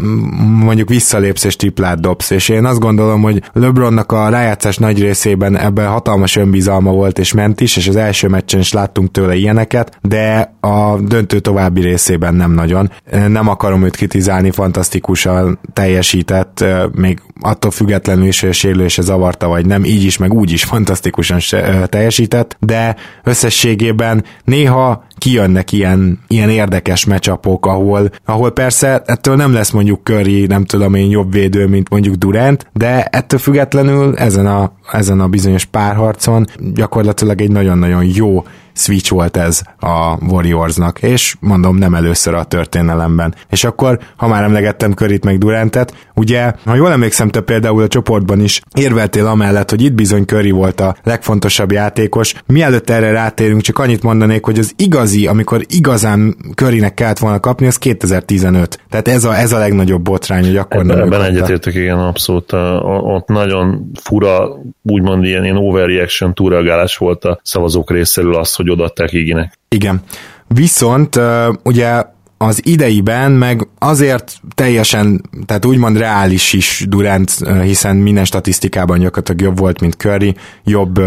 mondjuk 0.65 0.89
visszalépsz 0.89 1.45
és 1.45 1.57
triplát 1.57 2.00
dobsz. 2.00 2.31
És 2.31 2.49
én 2.49 2.65
azt 2.65 2.81
gondolom, 2.81 3.23
hogy 3.23 3.43
LeBronnak 3.53 4.12
a 4.12 4.29
rájátszás 4.29 4.77
nagy 4.77 5.00
részében 5.00 5.57
ebben 5.64 5.87
hatalmas 5.87 6.37
önbizalma 6.37 6.93
volt 6.93 7.19
és 7.19 7.33
ment 7.33 7.61
is, 7.61 7.76
és 7.76 7.88
az 7.88 7.97
első 7.97 8.29
meccsen 8.29 8.61
is 8.61 8.73
láttunk 8.73 9.11
tőle 9.11 9.35
ilyeneket, 9.35 9.99
de 10.02 10.55
a 10.61 10.99
döntő 11.00 11.38
további 11.38 11.81
részében 11.81 12.35
nem 12.35 12.52
nagyon. 12.52 12.90
Nem 13.29 13.49
akarom 13.49 13.85
őt 13.85 13.97
kritizálni, 13.97 14.50
fantasztikusan 14.50 15.59
teljesített, 15.73 16.64
még 16.93 17.21
attól 17.41 17.71
függetlenül 17.71 18.27
is, 18.27 18.41
hogy 18.41 18.49
a 18.49 18.53
sérülése 18.53 19.03
zavarta, 19.03 19.49
vagy 19.49 19.67
nem, 19.67 19.85
így 19.85 20.05
is, 20.05 20.17
meg 20.17 20.33
úgy 20.33 20.53
is 20.53 20.65
fantasztikusan 20.65 21.39
teljesített, 21.87 22.57
de 22.61 22.97
összességében 23.25 24.25
néha 24.45 25.05
kijönnek 25.19 25.73
ilyen, 25.73 26.19
ilyen 26.29 26.51
érdekes 26.51 27.05
mecsapok, 27.05 27.67
ahol, 27.67 28.11
ahol 28.25 28.51
persze 28.51 29.03
ettől 29.07 29.37
nem 29.37 29.53
lesz 29.53 29.71
mondjuk 29.71 30.01
Curry, 30.05 30.47
nem 30.47 30.65
tudom 30.65 30.95
én, 30.95 31.11
jobb 31.11 31.33
védő, 31.33 31.67
mint 31.67 31.89
mondjuk 31.89 32.15
Durant, 32.15 32.67
de 32.73 33.05
ettől 33.05 33.39
függetlenül 33.39 34.17
ezen 34.17 34.47
a, 34.47 34.73
ezen 34.93 35.21
a 35.21 35.29
bizonyos 35.29 35.65
párharcon 35.65 36.47
gyakorlatilag 36.75 37.41
egy 37.41 37.51
nagyon-nagyon 37.51 38.05
jó 38.05 38.45
switch 38.73 39.11
volt 39.11 39.37
ez 39.37 39.62
a 39.79 40.17
Warriorsnak, 40.29 41.03
és 41.03 41.37
mondom, 41.41 41.77
nem 41.77 41.95
először 41.95 42.35
a 42.35 42.45
történelemben. 42.45 43.35
És 43.50 43.65
akkor, 43.65 43.99
ha 44.17 44.29
már 44.29 44.43
emlegettem 44.43 44.95
Körit 44.95 45.25
meg 45.25 45.39
Durantet, 45.39 45.95
ugye, 46.15 46.53
ha 46.65 46.75
jól 46.75 46.91
emlékszem, 46.91 47.29
te 47.29 47.41
például 47.41 47.83
a 47.83 47.89
csoportban 47.89 48.41
is 48.41 48.62
érveltél 48.75 49.27
amellett, 49.27 49.71
hogy 49.71 49.83
itt 49.83 49.93
bizony 49.93 50.25
Curry 50.25 50.50
volt 50.50 50.81
a 50.81 50.97
legfontosabb 51.05 51.73
játékos. 51.73 52.35
Mielőtt 52.47 52.91
erre 52.91 53.11
rátérünk, 53.11 53.61
csak 53.61 53.79
annyit 53.79 54.03
mondanék, 54.03 54.45
hogy 54.45 54.59
az 54.59 54.73
igazi, 54.77 55.27
amikor 55.27 55.61
igazán 55.69 56.37
Currynek 56.55 56.95
kellett 56.95 57.19
volna 57.19 57.41
kapni, 57.41 57.67
az 57.67 57.77
2015. 57.77 58.81
Tehát 58.91 59.09
ez 59.09 59.25
a, 59.25 59.37
ez 59.37 59.53
a 59.53 59.59
legnagyobb 59.59 60.03
botrány, 60.03 60.45
hogy 60.45 60.57
akkor 60.57 60.81
Ebben, 60.81 61.00
ebben 61.00 61.25
egyetértek, 61.25 61.75
igen, 61.75 61.99
abszolút. 61.99 62.53
Ott 62.83 63.29
nagyon 63.29 63.91
fura, 64.03 64.49
úgymond 64.83 65.25
ilyen, 65.25 65.45
ilyen 65.45 65.57
overreaction 65.57 66.35
túlreagálás 66.35 66.97
volt 66.97 67.25
a 67.25 67.41
szavazók 67.43 67.91
részéről 67.91 68.35
az, 68.35 68.55
hogy 68.61 68.71
odaadták 68.71 69.12
Iginek. 69.12 69.59
Igen. 69.69 70.00
Viszont 70.49 71.21
ugye 71.62 72.02
az 72.43 72.61
ideiben 72.67 73.33
meg 73.33 73.69
azért 73.79 74.40
teljesen, 74.55 75.23
tehát 75.47 75.64
úgymond 75.64 75.97
reális 75.99 76.52
is 76.52 76.85
Durant, 76.88 77.37
hiszen 77.62 77.97
minden 77.97 78.25
statisztikában 78.25 78.99
gyakorlatilag 78.99 79.40
jobb 79.40 79.59
volt, 79.59 79.81
mint 79.81 79.95
Curry, 79.95 80.35
jobb 80.64 81.00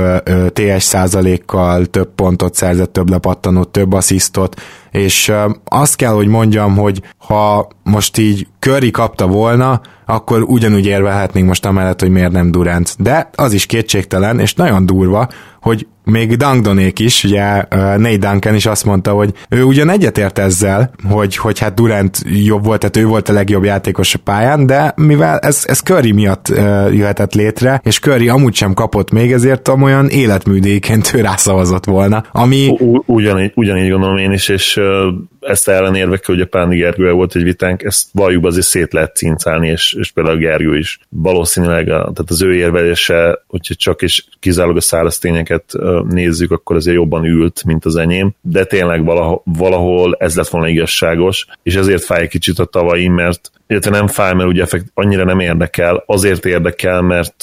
TS 0.53 0.83
százalékkal, 0.83 1.85
több 1.85 2.09
pontot 2.15 2.55
szerzett, 2.55 2.93
több 2.93 3.09
lepattanót, 3.09 3.69
több 3.69 3.93
asszisztot, 3.93 4.61
és 4.93 5.31
azt 5.65 5.95
kell, 5.95 6.13
hogy 6.13 6.27
mondjam, 6.27 6.75
hogy 6.75 7.01
ha 7.17 7.67
most 7.83 8.17
így 8.17 8.47
Curry 8.59 8.91
kapta 8.91 9.27
volna, 9.27 9.81
akkor 10.05 10.41
ugyanúgy 10.41 10.85
érvelhetnénk 10.85 11.47
most 11.47 11.65
amellett, 11.65 11.99
hogy 11.99 12.09
miért 12.09 12.31
nem 12.31 12.51
Durant. 12.51 12.95
De 12.99 13.29
az 13.35 13.53
is 13.53 13.65
kétségtelen, 13.65 14.39
és 14.39 14.53
nagyon 14.53 14.85
durva, 14.85 15.27
hogy 15.61 15.87
még 16.05 16.35
Dangdonék 16.35 16.99
is, 16.99 17.23
ugye 17.23 17.65
Nate 17.97 18.17
Duncan 18.17 18.55
is 18.55 18.65
azt 18.65 18.85
mondta, 18.85 19.11
hogy 19.11 19.33
ő 19.49 19.63
ugyan 19.63 19.89
egyetért 19.89 20.39
ezzel, 20.39 20.91
hogy, 21.09 21.35
hogy 21.35 21.59
hát 21.59 21.73
Durant 21.73 22.23
jobb 22.25 22.65
volt, 22.65 22.79
tehát 22.79 22.97
ő 22.97 23.05
volt 23.05 23.29
a 23.29 23.33
legjobb 23.33 23.63
játékos 23.63 24.15
a 24.15 24.19
pályán, 24.23 24.65
de 24.65 24.93
mivel 24.95 25.37
ez, 25.39 25.63
ez 25.67 25.79
Curry 25.79 26.11
miatt 26.11 26.47
jöhetett 26.91 27.33
létre, 27.33 27.81
és 27.83 27.99
Curry 27.99 28.29
amúgy 28.29 28.55
sem 28.55 28.73
kapott 28.73 29.11
még, 29.11 29.31
ezért 29.31 29.67
amolyan 29.67 30.09
életműdéként 30.09 31.11
ő 31.13 31.21
rászavazott 31.21 31.85
volna, 31.85 32.23
ami... 32.31 32.77
Ugyanígy, 33.05 33.51
ugyanígy 33.55 33.89
gondolom 33.89 34.17
én 34.17 34.31
is, 34.31 34.49
és 34.49 34.79
uh, 34.83 35.11
ezt 35.45 35.67
ellenérvekkel, 35.67 36.35
hogy 36.35 36.43
a 36.43 36.47
Pándi 36.47 36.77
Gergő 36.77 37.11
volt 37.11 37.35
egy 37.35 37.43
vitánk, 37.43 37.83
ezt 37.83 38.07
valójában 38.11 38.49
azért 38.49 38.65
szét 38.65 38.93
lehet 38.93 39.15
cincálni, 39.15 39.69
és, 39.69 39.95
és 39.99 40.11
például 40.11 40.35
a 40.35 40.39
Gergő 40.39 40.77
is 40.77 40.99
valószínűleg, 41.09 41.87
a, 41.87 41.97
tehát 41.97 42.25
az 42.27 42.41
ő 42.41 42.55
érvelése, 42.55 43.43
hogyha 43.47 43.73
csak 43.73 44.01
és 44.01 44.23
kizárólag 44.39 44.77
a 44.77 44.81
száraz 44.81 45.17
tényeket 45.17 45.73
nézzük, 46.09 46.51
akkor 46.51 46.75
azért 46.75 46.95
jobban 46.95 47.25
ült, 47.25 47.63
mint 47.65 47.85
az 47.85 47.95
enyém, 47.95 48.33
de 48.41 48.65
tényleg 48.65 49.03
valahol, 49.03 49.41
valahol 49.45 50.15
ez 50.19 50.35
lett 50.35 50.47
volna 50.47 50.67
igazságos, 50.67 51.47
és 51.63 51.75
ezért 51.75 52.03
fáj 52.03 52.21
egy 52.21 52.29
kicsit 52.29 52.59
a 52.59 52.65
tavalyi, 52.65 53.07
mert 53.07 53.51
illetve 53.67 53.91
nem 53.91 54.07
fáj, 54.07 54.33
mert 54.33 54.49
ugye 54.49 54.61
effekt 54.61 54.85
annyira 54.93 55.23
nem 55.23 55.39
érdekel, 55.39 56.03
azért 56.05 56.45
érdekel, 56.45 57.01
mert 57.01 57.35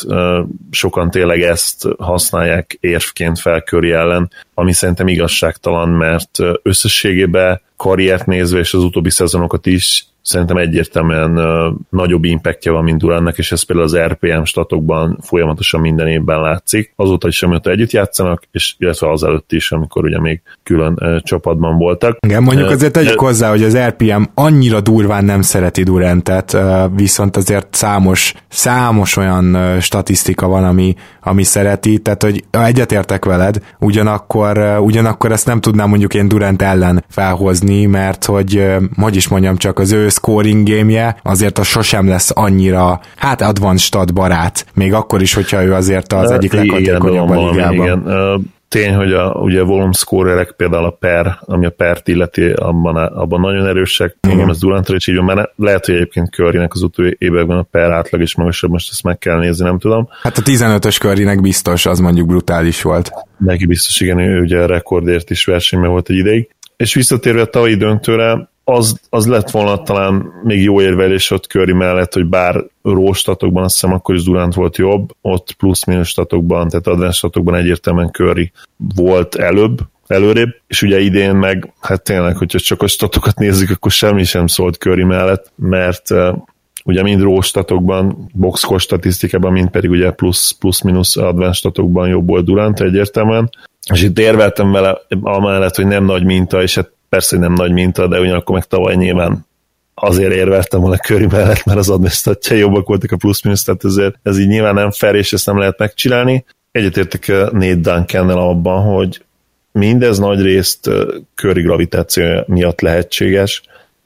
sokan 0.71 1.11
tényleg 1.11 1.42
ezt 1.42 1.88
használják 1.99 2.76
érvként 2.80 3.38
felköri 3.38 3.90
ellen, 3.90 4.30
ami 4.54 4.73
szerintem 4.73 5.09
igazságtalan, 5.09 5.88
mert 5.88 6.38
összességében 6.62 7.61
karriert 7.81 8.27
nézve, 8.27 8.59
és 8.59 8.75
az 8.75 8.83
utóbbi 8.83 9.11
szezonokat 9.11 9.67
is 9.67 10.07
szerintem 10.31 10.57
egyértelműen 10.57 11.39
uh, 11.39 11.75
nagyobb 11.89 12.25
impactja 12.25 12.73
van, 12.73 12.85
mint 12.85 12.99
Duránnak, 12.99 13.39
és 13.39 13.53
ez 13.53 13.63
például 13.63 13.89
az 13.89 13.99
RPM 13.99 14.43
statokban 14.43 15.19
folyamatosan 15.23 15.81
minden 15.81 16.07
évben 16.07 16.41
látszik. 16.41 16.93
Azóta 16.97 17.29
is, 17.29 17.43
amióta 17.43 17.71
együtt 17.71 17.91
játszanak, 17.91 18.43
és 18.51 18.75
illetve 18.79 19.11
az 19.11 19.25
előtt 19.25 19.53
is, 19.53 19.73
amikor 19.73 20.05
ugye 20.05 20.21
még 20.21 20.43
külön 20.63 20.99
uh, 21.01 21.21
csapatban 21.21 21.79
voltak. 21.79 22.17
Igen, 22.21 22.43
mondjuk 22.43 22.67
uh, 22.67 22.73
azért 22.73 22.93
tegyük 22.93 23.21
uh, 23.23 23.27
hozzá, 23.27 23.51
hogy 23.51 23.63
az 23.63 23.77
RPM 23.77 24.23
annyira 24.35 24.81
durván 24.81 25.25
nem 25.25 25.43
szereti 25.43 25.83
Durantet, 25.83 26.53
uh, 26.53 26.63
viszont 26.97 27.37
azért 27.37 27.75
számos, 27.75 28.35
számos 28.49 29.17
olyan 29.17 29.55
uh, 29.55 29.79
statisztika 29.79 30.49
van, 30.49 30.65
ami, 30.65 30.95
ami 31.23 31.43
szereti, 31.43 31.99
tehát 31.99 32.23
hogy 32.23 32.45
egyetértek 32.51 33.25
veled, 33.25 33.63
ugyanakkor, 33.79 34.59
uh, 34.59 34.85
ugyanakkor 34.85 35.33
ezt 35.33 35.47
nem 35.47 35.61
tudnám 35.61 35.89
mondjuk 35.89 36.15
én 36.15 36.29
Durant 36.29 36.63
ellen 36.63 37.05
felhozni, 37.09 37.87
mert 37.87 38.25
hogy, 38.25 38.57
uh, 38.57 38.83
hogy 38.97 39.17
is 39.17 39.29
mondjam, 39.29 39.57
csak 39.57 39.79
az 39.79 39.93
ő 39.93 40.09
scoring 40.21 40.65
gémje 40.65 41.17
azért 41.23 41.59
az 41.59 41.67
sosem 41.67 42.09
lesz 42.09 42.31
annyira, 42.35 43.00
hát 43.17 43.41
advanced 43.41 43.87
stat 43.87 44.15
barát, 44.15 44.67
még 44.75 44.93
akkor 44.95 45.23
is, 45.23 45.35
hogyha 45.35 45.62
ő 45.62 45.75
azért 45.75 46.12
az 46.12 46.31
egyik 46.31 46.53
leghatékonyabb 46.53 47.31
a 47.31 47.50
ligában. 47.50 47.75
Igen. 47.75 48.59
Tény, 48.69 48.95
hogy 48.95 49.12
a, 49.12 49.33
ugye 49.33 49.61
a 49.61 49.65
volume 49.65 49.93
scorerek, 49.93 50.53
például 50.57 50.85
a 50.85 50.91
per, 50.91 51.39
ami 51.41 51.67
a 51.67 51.71
pert 51.71 52.09
illeti, 52.09 52.50
abban, 52.50 52.97
abban 52.97 53.41
nagyon 53.41 53.67
erősek. 53.67 54.17
Igen. 54.29 54.49
ez 54.49 54.59
Durantra 54.59 54.95
is 54.95 55.07
így 55.07 55.17
van, 55.17 55.25
mert 55.25 55.53
lehet, 55.57 55.87
hogy 55.87 55.95
egyébként 55.95 56.31
Currynek 56.31 56.73
az 56.75 56.83
utóbbi 56.83 57.17
években 57.19 57.59
a 57.59 57.62
per 57.62 57.91
átlag 57.91 58.21
is 58.21 58.35
magasabb, 58.35 58.71
most 58.71 58.91
ezt 58.91 59.03
meg 59.03 59.19
kell 59.19 59.39
nézni, 59.39 59.65
nem 59.65 59.79
tudom. 59.79 60.09
Hát 60.23 60.39
a 60.39 60.43
15-ös 60.43 60.99
Currynek 60.99 61.41
biztos, 61.41 61.87
az 61.87 61.99
mondjuk 61.99 62.27
brutális 62.27 62.83
volt. 62.83 63.11
Neki 63.39 63.67
biztos, 63.67 64.00
igen, 64.00 64.19
ő 64.19 64.41
ugye 64.41 64.59
a 64.59 64.67
rekordért 64.67 65.31
is 65.31 65.45
versenyben 65.45 65.91
volt 65.91 66.09
egy 66.09 66.17
ideig. 66.17 66.49
És 66.77 66.95
visszatérve 66.95 67.41
a 67.41 67.47
tavalyi 67.47 67.75
döntőre, 67.75 68.50
az, 68.71 69.00
az 69.11 69.27
lett 69.27 69.50
volna 69.50 69.83
talán 69.83 70.33
még 70.45 70.62
jó 70.62 70.81
érvelés 70.81 71.31
ott 71.31 71.45
Curry 71.45 71.73
mellett, 71.73 72.12
hogy 72.12 72.27
bár 72.27 72.65
róstatokban 72.83 73.65
azt 73.65 73.75
hiszem 73.75 73.93
akkor 73.93 74.15
is 74.15 74.23
Durant 74.23 74.55
volt 74.55 74.77
jobb, 74.77 75.11
ott 75.21 75.53
plusz-minus 75.53 76.09
statokban, 76.09 76.69
tehát 76.69 76.87
advanced 76.87 77.15
statokban 77.15 77.55
egyértelműen 77.55 78.11
Curry 78.11 78.53
volt 78.95 79.35
előbb, 79.35 79.79
előrébb, 80.07 80.50
és 80.67 80.83
ugye 80.83 81.00
idén 81.00 81.35
meg, 81.35 81.73
hát 81.81 82.03
tényleg, 82.03 82.37
hogyha 82.37 82.59
csak 82.59 82.83
a 82.83 82.87
statokat 82.87 83.39
nézzük, 83.39 83.71
akkor 83.71 83.91
semmi 83.91 84.25
sem 84.25 84.47
szólt 84.47 84.77
Curry 84.77 85.05
mellett, 85.05 85.53
mert 85.57 86.11
uh, 86.11 86.37
ugye 86.85 87.03
mind 87.03 87.21
róstatokban, 87.21 88.31
boxkor 88.33 88.81
statisztikában, 88.81 89.53
mind 89.53 89.71
pedig 89.71 89.91
ugye 89.91 90.11
plusz, 90.11 90.50
plusz-minusz 90.50 91.17
advanced 91.17 91.55
statokban 91.55 92.09
jobb 92.09 92.29
volt 92.29 92.45
Durant 92.45 92.81
egyértelműen, 92.81 93.50
és 93.93 94.03
itt 94.03 94.19
érveltem 94.19 94.73
vele 94.73 95.00
amellett, 95.21 95.77
hogy 95.77 95.87
nem 95.87 96.05
nagy 96.05 96.25
minta, 96.25 96.62
és 96.62 96.75
hát 96.75 96.91
persze, 97.11 97.38
nem 97.38 97.52
nagy 97.52 97.73
minta, 97.73 98.07
de 98.07 98.21
ugyanakkor 98.21 98.55
meg 98.55 98.64
tavaly 98.64 98.95
nyilván 98.95 99.47
azért 99.95 100.33
érveltem 100.33 100.81
volna 100.81 100.97
Curry 100.97 101.26
mellett, 101.26 101.64
mert 101.64 101.79
az 101.79 101.88
adminisztratja 101.88 102.57
jobbak 102.57 102.87
voltak 102.87 103.12
a 103.12 103.17
plusz-minusz, 103.17 103.62
tehát 103.62 103.85
ezért 103.85 104.14
ez 104.23 104.38
így 104.38 104.49
nyilván 104.49 104.75
nem 104.75 104.90
fair, 104.90 105.14
és 105.14 105.33
ezt 105.33 105.47
nem 105.47 105.59
lehet 105.59 105.79
megcsinálni. 105.79 106.45
Egyetértek 106.73 107.26
Nate 107.29 107.75
duncan 107.75 108.31
abban, 108.31 108.83
hogy 108.83 109.25
mindez 109.73 110.19
nagy 110.19 110.40
részt 110.40 110.90
Curry 111.35 111.62
gravitáció 111.62 112.43
miatt 112.47 112.81
lehetséges, 112.81 113.62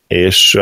és 0.06 0.58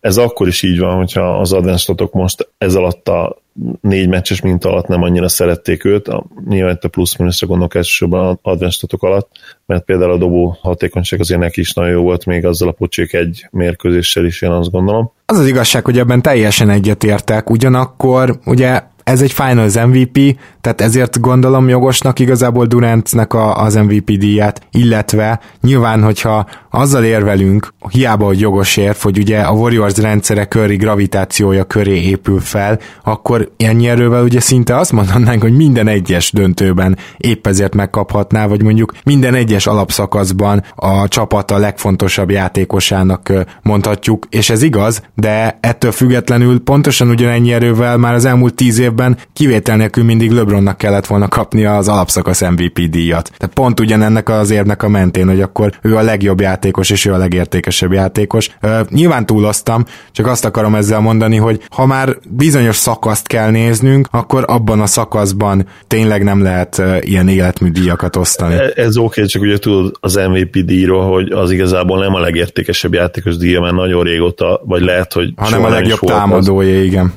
ez 0.00 0.16
akkor 0.16 0.46
is 0.46 0.62
így 0.62 0.78
van, 0.78 0.96
hogyha 0.96 1.38
az 1.38 1.52
advanced 1.52 2.08
most 2.12 2.48
ez 2.58 2.74
alatt 2.74 3.08
a 3.08 3.36
négy 3.80 4.08
meccses 4.08 4.40
minta 4.40 4.70
alatt 4.70 4.86
nem 4.86 5.02
annyira 5.02 5.28
szerették 5.28 5.84
őt, 5.84 6.10
nyilván 6.48 6.78
a 6.80 6.88
plusz-minuszra 6.88 7.46
gondolok 7.46 7.74
elsősorban 7.74 8.38
advanced 8.42 8.90
alatt, 8.98 9.30
mert 9.66 9.84
például 9.84 10.12
a 10.12 10.16
dobó 10.16 10.58
hatékonyság 10.60 11.20
azért 11.20 11.40
neki 11.40 11.60
is 11.60 11.72
nagyon 11.72 11.90
jó 11.90 12.02
volt, 12.02 12.26
még 12.26 12.46
azzal 12.46 12.68
a 12.68 12.72
pocsék 12.72 13.12
egy 13.12 13.48
mérkőzéssel 13.50 14.24
is, 14.24 14.42
én 14.42 14.50
azt 14.50 14.70
gondolom. 14.70 15.12
Az 15.26 15.38
az 15.38 15.46
igazság, 15.46 15.84
hogy 15.84 15.98
ebben 15.98 16.22
teljesen 16.22 16.70
egyetértek, 16.70 17.50
ugyanakkor 17.50 18.38
ugye 18.44 18.82
ez 19.08 19.22
egy 19.22 19.32
Finals 19.32 19.74
MVP, 19.74 20.38
tehát 20.60 20.80
ezért 20.80 21.20
gondolom 21.20 21.68
jogosnak 21.68 22.18
igazából 22.18 22.66
Durantnek 22.66 23.34
a, 23.34 23.56
az 23.62 23.74
MVP 23.74 24.10
díját, 24.10 24.60
illetve 24.70 25.40
nyilván, 25.60 26.02
hogyha 26.02 26.46
azzal 26.70 27.04
érvelünk, 27.04 27.74
hiába, 27.90 28.24
hogy 28.24 28.40
jogos 28.40 28.76
érv, 28.76 28.96
hogy 28.96 29.18
ugye 29.18 29.40
a 29.40 29.52
Warriors 29.52 29.96
rendszere 29.96 30.44
köri 30.44 30.76
gravitációja 30.76 31.64
köré 31.64 32.00
épül 32.02 32.40
fel, 32.40 32.78
akkor 33.04 33.52
ennyi 33.56 33.88
erővel 33.88 34.22
ugye 34.22 34.40
szinte 34.40 34.76
azt 34.76 34.92
mondhatnánk, 34.92 35.42
hogy 35.42 35.56
minden 35.56 35.88
egyes 35.88 36.32
döntőben 36.32 36.96
épp 37.16 37.46
ezért 37.46 37.74
megkaphatná, 37.74 38.46
vagy 38.46 38.62
mondjuk 38.62 38.92
minden 39.04 39.34
egyes 39.34 39.66
alapszakaszban 39.66 40.64
a 40.74 41.08
csapat 41.08 41.50
a 41.50 41.58
legfontosabb 41.58 42.30
játékosának 42.30 43.32
mondhatjuk, 43.62 44.26
és 44.30 44.50
ez 44.50 44.62
igaz, 44.62 45.02
de 45.14 45.58
ettől 45.60 45.92
függetlenül 45.92 46.60
pontosan 46.60 47.08
ugyanennyi 47.08 47.52
erővel 47.52 47.96
már 47.96 48.14
az 48.14 48.24
elmúlt 48.24 48.54
tíz 48.54 48.78
évben 48.78 48.96
kivétel 49.32 49.76
nélkül 49.76 50.04
mindig 50.04 50.30
LeBronnak 50.30 50.76
kellett 50.76 51.06
volna 51.06 51.28
kapnia 51.28 51.76
az 51.76 51.88
alapszakasz 51.88 52.40
MVP 52.40 52.80
díjat. 52.80 53.30
Tehát 53.36 53.54
pont 53.54 53.80
ugyanennek 53.80 54.28
az 54.28 54.50
érnek 54.50 54.82
a 54.82 54.88
mentén, 54.88 55.28
hogy 55.28 55.40
akkor 55.40 55.72
ő 55.82 55.96
a 55.96 56.02
legjobb 56.02 56.40
játékos, 56.40 56.90
és 56.90 57.04
ő 57.04 57.12
a 57.12 57.16
legértékesebb 57.16 57.92
játékos. 57.92 58.48
Uh, 58.62 58.80
nyilván 58.90 59.26
túloztam, 59.26 59.84
csak 60.12 60.26
azt 60.26 60.44
akarom 60.44 60.74
ezzel 60.74 61.00
mondani, 61.00 61.36
hogy 61.36 61.60
ha 61.70 61.86
már 61.86 62.16
bizonyos 62.28 62.76
szakaszt 62.76 63.26
kell 63.26 63.50
néznünk, 63.50 64.08
akkor 64.10 64.44
abban 64.46 64.80
a 64.80 64.86
szakaszban 64.86 65.66
tényleg 65.86 66.22
nem 66.22 66.42
lehet 66.42 66.82
ilyen 67.00 67.28
életmű 67.28 67.70
díjakat 67.70 68.16
osztani. 68.16 68.54
Ez, 68.54 68.72
ez 68.74 68.96
oké, 68.96 69.04
okay, 69.04 69.26
csak 69.26 69.42
ugye 69.42 69.58
tudod 69.58 69.96
az 70.00 70.14
MVP 70.14 70.58
díjról, 70.58 71.12
hogy 71.12 71.30
az 71.30 71.50
igazából 71.50 71.98
nem 71.98 72.14
a 72.14 72.20
legértékesebb 72.20 72.94
játékos 72.94 73.36
díja, 73.36 73.60
mert 73.60 73.74
nagyon 73.74 74.02
régóta, 74.02 74.60
vagy 74.64 74.82
lehet, 74.82 75.12
hogy 75.12 75.32
hanem 75.36 75.64
a 75.64 75.68
legjobb 75.68 76.00
támadója, 76.00 76.82
igen. 76.82 77.12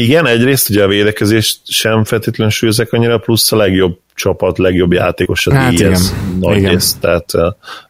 Igen, 0.00 0.26
egyrészt 0.26 0.70
ugye 0.70 0.82
a 0.82 0.88
védekezést 0.88 1.60
sem 1.64 2.04
feltétlenül 2.04 2.52
sűzek 2.52 2.92
annyira, 2.92 3.18
plusz 3.18 3.52
a 3.52 3.56
legjobb 3.56 3.98
csapat, 4.14 4.58
legjobb 4.58 4.92
játékos 4.92 5.46
a 5.46 5.54
hát 5.54 5.74
díj, 5.74 5.84
ez 5.84 6.14
nagy 6.40 6.56
igen. 6.56 6.70
rész, 6.70 6.96
tehát 7.00 7.32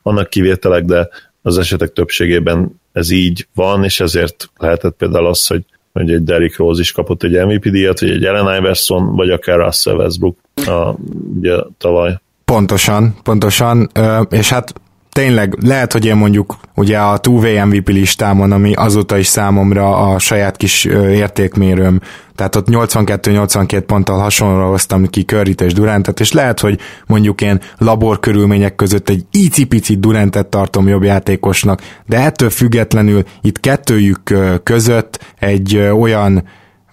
vannak 0.03 0.31
kivételek, 0.31 0.85
de 0.85 1.09
az 1.43 1.59
esetek 1.59 1.93
többségében 1.93 2.81
ez 2.93 3.11
így 3.11 3.47
van, 3.55 3.85
és 3.85 4.01
ezért 4.01 4.51
lehetett 4.57 4.97
például 4.97 5.27
az, 5.27 5.47
hogy, 5.47 5.65
hogy 5.93 6.11
egy 6.11 6.25
Derrick 6.25 6.57
Rose 6.57 6.81
is 6.81 6.93
kapott 6.93 7.23
egy 7.23 7.47
MVP 7.47 7.69
díjat, 7.69 8.01
vagy 8.01 8.11
egy 8.11 8.25
Allen 8.25 8.59
Iverson, 8.59 9.17
vagy 9.17 9.31
akár 9.31 9.59
Russell 9.59 9.95
Westbrook 9.95 10.39
a, 10.55 10.95
ugye 11.37 11.57
tavaly. 11.79 12.21
Pontosan, 12.45 13.17
pontosan, 13.23 13.91
és 14.31 14.49
hát 14.49 14.75
tényleg 15.17 15.57
lehet, 15.61 15.93
hogy 15.93 16.05
én 16.05 16.17
mondjuk 16.17 16.57
ugye 16.75 16.99
a 16.99 17.19
2 17.19 17.65
MVP 17.65 17.89
listámon, 17.89 18.53
ami 18.53 18.73
azóta 18.73 19.17
is 19.19 19.27
számomra 19.27 19.97
a 19.97 20.19
saját 20.19 20.57
kis 20.57 20.85
értékmérőm, 20.85 22.01
tehát 22.35 22.57
ott 22.57 22.67
82-82 22.71 23.83
ponttal 23.87 24.19
hasonlóra 24.19 24.67
hoztam 24.67 25.07
ki 25.07 25.23
Curryt 25.23 25.61
és 25.61 25.73
Durantet, 25.73 26.21
és 26.21 26.33
lehet, 26.33 26.61
hogy 26.61 26.81
mondjuk 27.07 27.41
én 27.41 27.61
labor 27.79 28.21
körülmények 28.21 28.75
között 28.75 29.09
egy 29.09 29.25
icipicit 29.31 30.01
Durantet 30.01 30.47
tartom 30.47 30.89
jobb 30.89 31.03
játékosnak, 31.03 31.83
de 32.07 32.19
ettől 32.19 32.51
függetlenül 32.51 33.23
itt 33.41 33.61
kettőjük 33.61 34.35
között 34.63 35.35
egy 35.39 35.77
olyan 35.77 36.45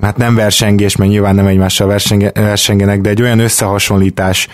hát 0.03 0.17
nem 0.17 0.35
versengés, 0.35 0.95
mert 0.95 1.11
nyilván 1.11 1.35
nem 1.35 1.47
egymással 1.47 1.87
versenge, 1.87 2.31
versengenek, 2.33 3.01
de 3.01 3.09
egy 3.09 3.21
olyan 3.21 3.39
összehasonlítás 3.39 4.47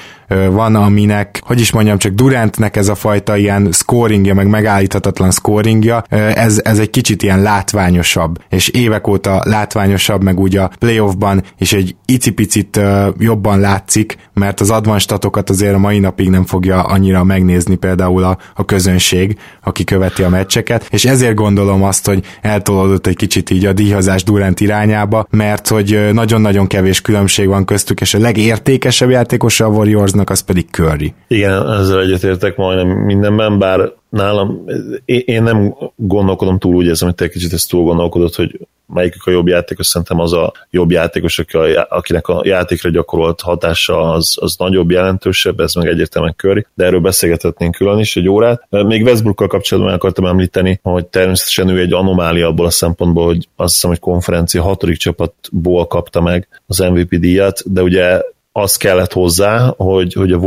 van, 0.50 0.75
aminek, 0.75 1.41
hogy 1.46 1.60
is 1.60 1.72
mondjam, 1.72 1.98
csak 1.98 2.13
Durantnek 2.13 2.75
ez 2.75 2.88
a 2.88 2.96
fajta 2.96 3.38
ilyen 3.38 3.72
scoringja, 3.72 4.34
meg 4.34 4.48
megállíthatatlan 4.48 5.32
scoringja, 5.32 6.03
ez, 6.34 6.62
ez 6.63 6.79
egy 6.79 6.89
kicsit 6.89 7.24
ilyen 7.24 7.41
látványosabb, 7.41 8.44
és 8.50 8.68
évek 8.68 9.08
óta 9.08 9.41
látványosabb, 9.46 10.24
meg 10.24 10.39
úgy 10.39 10.58
a 10.58 10.72
playoffban 10.79 11.44
is 11.58 11.74
egy 11.74 11.96
icipicit 12.06 12.79
jobban 13.18 13.60
látszik, 13.60 14.18
mert 14.34 14.60
az 14.60 14.70
advanstatokat 14.70 15.50
azért 15.50 15.74
a 15.74 15.77
mai 15.77 16.00
napig 16.00 16.29
nem 16.29 16.46
fogja 16.46 16.82
annyira 16.82 17.24
megnézni 17.24 17.75
például 17.75 18.24
a, 18.24 18.38
a 18.56 18.65
közönség, 18.65 19.38
aki 19.63 19.84
követi 19.84 20.24
a 20.24 20.29
meccseket, 20.29 20.88
és 20.89 21.06
ezért 21.06 21.36
gondolom 21.36 21.84
azt, 21.84 22.06
hogy 22.06 22.25
eltolódott 22.41 23.08
egy 23.08 23.15
kicsit 23.15 23.50
így 23.50 23.65
a 23.65 23.74
díjazás 23.74 24.24
Durant 24.24 24.60
irányába, 24.60 25.25
mert 25.39 25.67
hogy 25.67 26.10
nagyon-nagyon 26.13 26.67
kevés 26.67 27.01
különbség 27.01 27.48
van 27.48 27.65
köztük, 27.65 28.01
és 28.01 28.13
a 28.13 28.19
legértékesebb 28.19 29.10
játékosa 29.10 29.65
a 29.65 29.69
Warriorsnak 29.69 30.29
az 30.29 30.39
pedig 30.39 30.65
Curry. 30.72 31.13
Igen, 31.27 31.72
ezzel 31.72 32.01
egyetértek 32.01 32.55
majdnem 32.55 32.88
mindenben, 32.88 33.60
bár 33.60 33.91
nálam, 34.10 34.66
én 35.06 35.44
nem 35.44 35.75
gondolkodom 35.96 36.60
túl 36.60 36.75
úgy 36.75 36.86
érzem, 36.86 37.08
hogy 37.08 37.18
te 37.18 37.30
kicsit 37.30 37.54
ezt 37.54 37.70
túl 37.70 37.84
gondolkodod, 37.84 38.36
hogy 38.36 38.60
melyikük 38.94 39.25
a 39.25 39.32
jobb 39.32 39.48
játékos, 39.48 39.88
szerintem 39.88 40.20
az 40.20 40.34
a 40.34 40.54
jobb 40.70 40.92
játékos, 40.92 41.44
akinek 41.89 42.28
a 42.28 42.42
játékra 42.46 42.89
gyakorolt 42.89 43.42
hatása 43.42 44.12
az, 44.12 44.38
az 44.39 44.56
nagyobb, 44.58 44.92
jelentősebb, 44.92 45.60
ez 45.60 45.74
meg 45.74 45.88
egyértelműen 45.88 46.36
köri, 46.38 46.65
de 46.74 46.86
erről 46.86 47.00
beszélgethetnénk 47.00 47.76
külön 47.76 48.00
is 48.00 48.15
egy 48.15 48.28
órát. 48.28 48.67
Még 48.69 49.04
Westbrookkal 49.04 49.48
kapcsolatban 49.48 49.93
akartam 49.93 50.26
említeni, 50.26 50.80
hogy 50.84 51.06
természetesen 51.06 51.69
ő 51.69 51.80
egy 51.80 51.93
anomália 51.93 52.48
abból 52.48 52.65
a 52.65 52.69
szempontból, 52.69 53.26
hogy 53.26 53.48
azt 53.56 53.74
hiszem, 53.74 53.89
hogy 53.89 54.00
konferencia 54.00 54.62
hatodik 54.62 54.98
csapatból 54.98 55.88
kapta 55.88 56.22
meg 56.22 56.48
az 56.67 56.78
MVP 56.78 57.15
díjat, 57.15 57.74
de 57.74 57.82
ugye 57.82 58.22
az 58.52 58.76
kellett 58.76 59.13
hozzá, 59.13 59.74
hogy, 59.78 60.13
hogy 60.13 60.32
a 60.32 60.39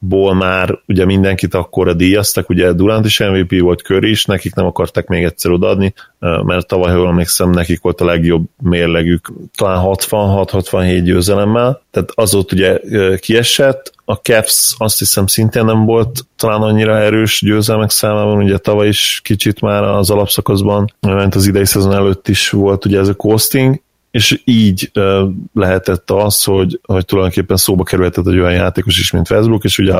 Warriors-ból 0.00 0.34
már 0.34 0.78
ugye 0.86 1.04
mindenkit 1.04 1.54
akkor 1.54 1.96
díjaztak, 1.96 2.48
ugye 2.48 2.72
Durant 2.72 3.06
is 3.06 3.18
MVP 3.18 3.60
volt, 3.60 3.80
Curry 3.80 4.10
is, 4.10 4.24
nekik 4.24 4.54
nem 4.54 4.66
akarták 4.66 5.06
még 5.06 5.24
egyszer 5.24 5.50
odaadni, 5.50 5.94
mert 6.18 6.66
tavaly, 6.66 6.92
ha 6.92 7.08
emlékszem, 7.08 7.50
nekik 7.50 7.80
volt 7.80 8.00
a 8.00 8.04
legjobb 8.04 8.44
mérlegük, 8.62 9.32
talán 9.54 9.84
66-67 9.84 11.00
győzelemmel, 11.04 11.82
tehát 11.90 12.10
az 12.14 12.34
ott 12.34 12.52
ugye 12.52 12.78
kiesett, 13.16 13.92
a 14.04 14.14
Caps 14.14 14.74
azt 14.78 14.98
hiszem 14.98 15.26
szintén 15.26 15.64
nem 15.64 15.84
volt 15.84 16.26
talán 16.36 16.62
annyira 16.62 16.98
erős 16.98 17.40
győzelmek 17.44 17.90
számában, 17.90 18.42
ugye 18.42 18.58
tavaly 18.58 18.88
is 18.88 19.20
kicsit 19.24 19.60
már 19.60 19.82
az 19.82 20.10
alapszakaszban, 20.10 20.94
mert 21.00 21.34
az 21.34 21.46
idei 21.46 21.66
szezon 21.66 21.92
előtt 21.92 22.28
is 22.28 22.50
volt 22.50 22.84
ugye 22.84 22.98
ez 22.98 23.08
a 23.08 23.14
costing, 23.14 23.80
és 24.10 24.40
így 24.44 24.90
uh, 24.94 25.28
lehetett 25.54 26.10
az, 26.10 26.44
hogy, 26.44 26.80
hogy 26.82 27.04
tulajdonképpen 27.04 27.56
szóba 27.56 27.82
kerülhetett 27.82 28.26
egy 28.26 28.38
olyan 28.38 28.52
játékos 28.52 28.98
is, 28.98 29.10
mint 29.10 29.26
Facebook, 29.26 29.64
és 29.64 29.78
ugye 29.78 29.94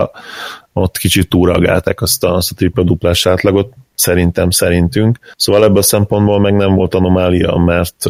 ott 0.73 0.99
kicsit 0.99 1.29
túragálták 1.29 2.03
azt 2.03 2.25
a, 2.25 2.35
azt 2.35 2.51
a 2.51 2.55
tripla-duplás 2.55 3.27
átlagot, 3.27 3.73
szerintem, 3.94 4.51
szerintünk. 4.51 5.18
Szóval 5.37 5.64
ebből 5.64 5.79
a 5.79 5.83
szempontból 5.83 6.40
meg 6.40 6.55
nem 6.55 6.75
volt 6.75 6.94
anomália, 6.94 7.57
mert 7.57 8.07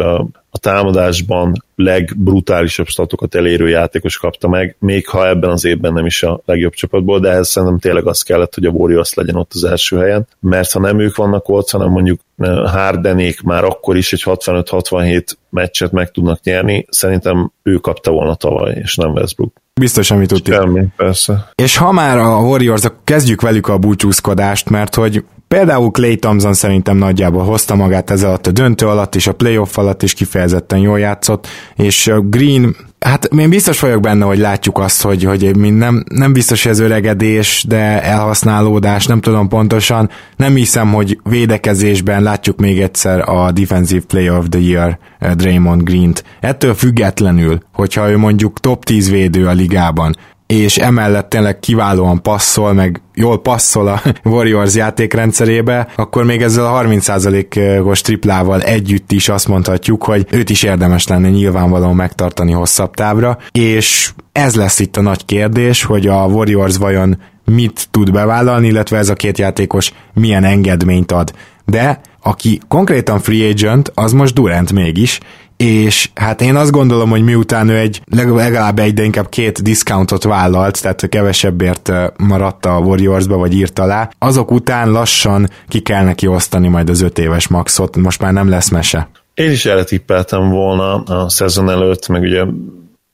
a 0.51 0.59
támadásban 0.59 1.65
legbrutálisabb 1.75 2.87
statokat 2.87 3.35
elérő 3.35 3.69
játékos 3.69 4.19
kapta 4.19 4.49
meg, 4.49 4.77
még 4.79 5.09
ha 5.09 5.29
ebben 5.29 5.51
az 5.51 5.65
évben 5.65 5.93
nem 5.93 6.07
is 6.07 6.23
a 6.23 6.41
legjobb 6.45 6.73
csapatból, 6.73 7.21
de 7.21 7.31
ehhez 7.31 7.49
szerintem 7.49 7.79
tényleg 7.79 8.07
az 8.07 8.23
kellett, 8.23 8.55
hogy 8.55 8.65
a 8.65 8.71
Warriors 8.71 9.15
legyen 9.15 9.37
ott 9.37 9.51
az 9.55 9.65
első 9.65 9.99
helyen, 9.99 10.27
mert 10.41 10.73
ha 10.73 10.81
nem 10.81 11.01
ők 11.01 11.17
vannak 11.17 11.49
ott, 11.49 11.71
hanem 11.71 11.91
mondjuk 11.91 12.21
Hardenék 12.65 13.43
már 13.43 13.65
akkor 13.65 13.97
is 13.97 14.13
egy 14.13 14.23
65-67 14.25 15.25
meccset 15.51 15.93
meg 15.93 16.11
tudnak 16.11 16.43
nyerni, 16.43 16.87
szerintem 16.89 17.53
ő 17.63 17.75
kapta 17.75 18.11
volna 18.11 18.35
tavaly, 18.35 18.79
és 18.83 18.97
nem 18.97 19.11
Westbrook. 19.11 19.53
Biztos, 19.81 20.11
amit 20.11 20.29
tudjuk. 20.29 20.57
Semmi, 20.57 20.85
persze. 20.97 21.51
És 21.55 21.77
ha 21.77 21.93
már 21.93 22.19
a 22.19 22.41
Warriors, 22.41 22.83
kezdjük 23.05 23.41
velük 23.41 23.69
a 23.69 23.79
búcsúzkodást, 23.79 24.71
mert 24.71 24.95
hogy 24.95 25.25
Például 25.55 25.91
Clay 25.91 26.17
Thompson 26.17 26.55
szerintem 26.55 26.97
nagyjából 26.97 27.45
hozta 27.45 27.75
magát 27.75 28.11
ez 28.11 28.23
alatt 28.23 28.47
a 28.47 28.51
döntő 28.51 28.87
alatt, 28.87 29.15
és 29.15 29.27
a 29.27 29.33
playoff 29.33 29.79
alatt 29.79 30.03
is 30.03 30.15
kifejezetten 30.15 30.40
jól 30.81 30.99
játszott, 30.99 31.49
és 31.77 32.13
Green, 32.23 32.77
hát 33.01 33.25
én 33.25 33.51
biztos 33.51 33.81
vagyok 33.81 34.01
benne, 34.01 34.25
hogy 34.25 34.39
látjuk 34.39 34.79
azt, 34.79 35.03
hogy, 35.03 35.25
hogy 35.25 35.57
nem, 35.57 36.05
nem 36.15 36.33
biztos, 36.33 36.63
hogy 36.63 36.73
ez 36.73 36.79
öregedés, 36.79 37.65
de 37.69 38.03
elhasználódás, 38.03 39.07
nem 39.07 39.21
tudom 39.21 39.49
pontosan, 39.49 40.11
nem 40.37 40.55
hiszem, 40.55 40.93
hogy 40.93 41.19
védekezésben 41.25 42.23
látjuk 42.23 42.59
még 42.59 42.81
egyszer 42.81 43.29
a 43.29 43.51
Defensive 43.53 44.05
Player 44.07 44.37
of 44.39 44.47
the 44.49 44.61
Year 44.61 44.99
Draymond 45.35 45.83
Green-t. 45.83 46.25
Ettől 46.41 46.75
függetlenül, 46.75 47.61
hogyha 47.73 48.11
ő 48.11 48.17
mondjuk 48.17 48.61
top 48.61 48.85
10 48.85 49.11
védő 49.11 49.47
a 49.47 49.53
ligában, 49.53 50.17
és 50.51 50.79
emellett 50.79 51.29
tényleg 51.29 51.59
kiválóan 51.59 52.23
passzol, 52.23 52.73
meg 52.73 53.01
jól 53.15 53.41
passzol 53.41 53.89
a 53.89 54.03
Warriors 54.29 54.75
játékrendszerébe, 54.75 55.89
akkor 55.97 56.25
még 56.25 56.43
ezzel 56.43 56.67
a 56.67 56.83
30%-os 56.83 58.01
triplával 58.01 58.63
együtt 58.63 59.13
is 59.13 59.29
azt 59.29 59.49
mondhatjuk, 59.49 60.05
hogy 60.05 60.27
őt 60.31 60.51
is 60.51 60.63
érdemes 60.63 61.07
lenne 61.07 61.29
nyilvánvalóan 61.29 61.95
megtartani 61.95 62.53
hosszabb 62.53 62.95
távra, 62.95 63.39
és 63.53 64.13
ez 64.33 64.55
lesz 64.55 64.79
itt 64.79 64.97
a 64.97 65.03
nagy 65.03 65.25
kérdés, 65.25 65.83
hogy 65.83 66.07
a 66.07 66.25
Warriors 66.27 66.77
vajon 66.77 67.19
mit 67.45 67.89
tud 67.91 68.13
bevállalni, 68.13 68.67
illetve 68.67 68.99
ez 68.99 69.09
a 69.09 69.15
két 69.15 69.39
játékos 69.39 69.93
milyen 70.15 70.45
engedményt 70.45 71.13
ad. 71.13 71.33
De 71.65 72.01
aki 72.23 72.61
konkrétan 72.69 73.21
free 73.21 73.49
agent, 73.49 73.93
az 73.95 74.13
most 74.13 74.35
Durant 74.35 74.73
mégis, 74.73 75.21
és 75.63 76.11
hát 76.15 76.41
én 76.41 76.57
azt 76.57 76.71
gondolom, 76.71 77.11
hogy 77.11 77.23
miután 77.23 77.69
ő 77.69 77.77
egy 77.77 78.03
legalább 78.11 78.79
egy, 78.79 78.95
de 78.95 79.03
inkább 79.03 79.29
két 79.29 79.63
discountot 79.63 80.25
vállalt, 80.25 80.83
tehát 80.83 81.09
kevesebbért 81.09 81.93
maradt 82.17 82.67
a 82.67 82.79
Warriorsba, 82.79 83.37
vagy 83.37 83.55
írt 83.55 83.79
alá, 83.79 84.11
azok 84.19 84.51
után 84.51 84.91
lassan 84.91 85.49
ki 85.69 85.81
kell 85.81 86.05
neki 86.05 86.27
osztani 86.27 86.69
majd 86.69 86.91
az 86.91 87.01
öt 87.01 87.19
éves 87.19 87.49
maxot, 87.49 87.97
most 87.97 88.21
már 88.21 88.33
nem 88.33 88.49
lesz 88.49 88.69
mese. 88.69 89.11
Én 89.35 89.51
is 89.51 89.67
erre 89.67 89.85
tippeltem 89.85 90.49
volna 90.49 90.95
a 90.95 91.29
szezon 91.29 91.71
előtt, 91.71 92.09
meg 92.09 92.23
ugye 92.23 92.45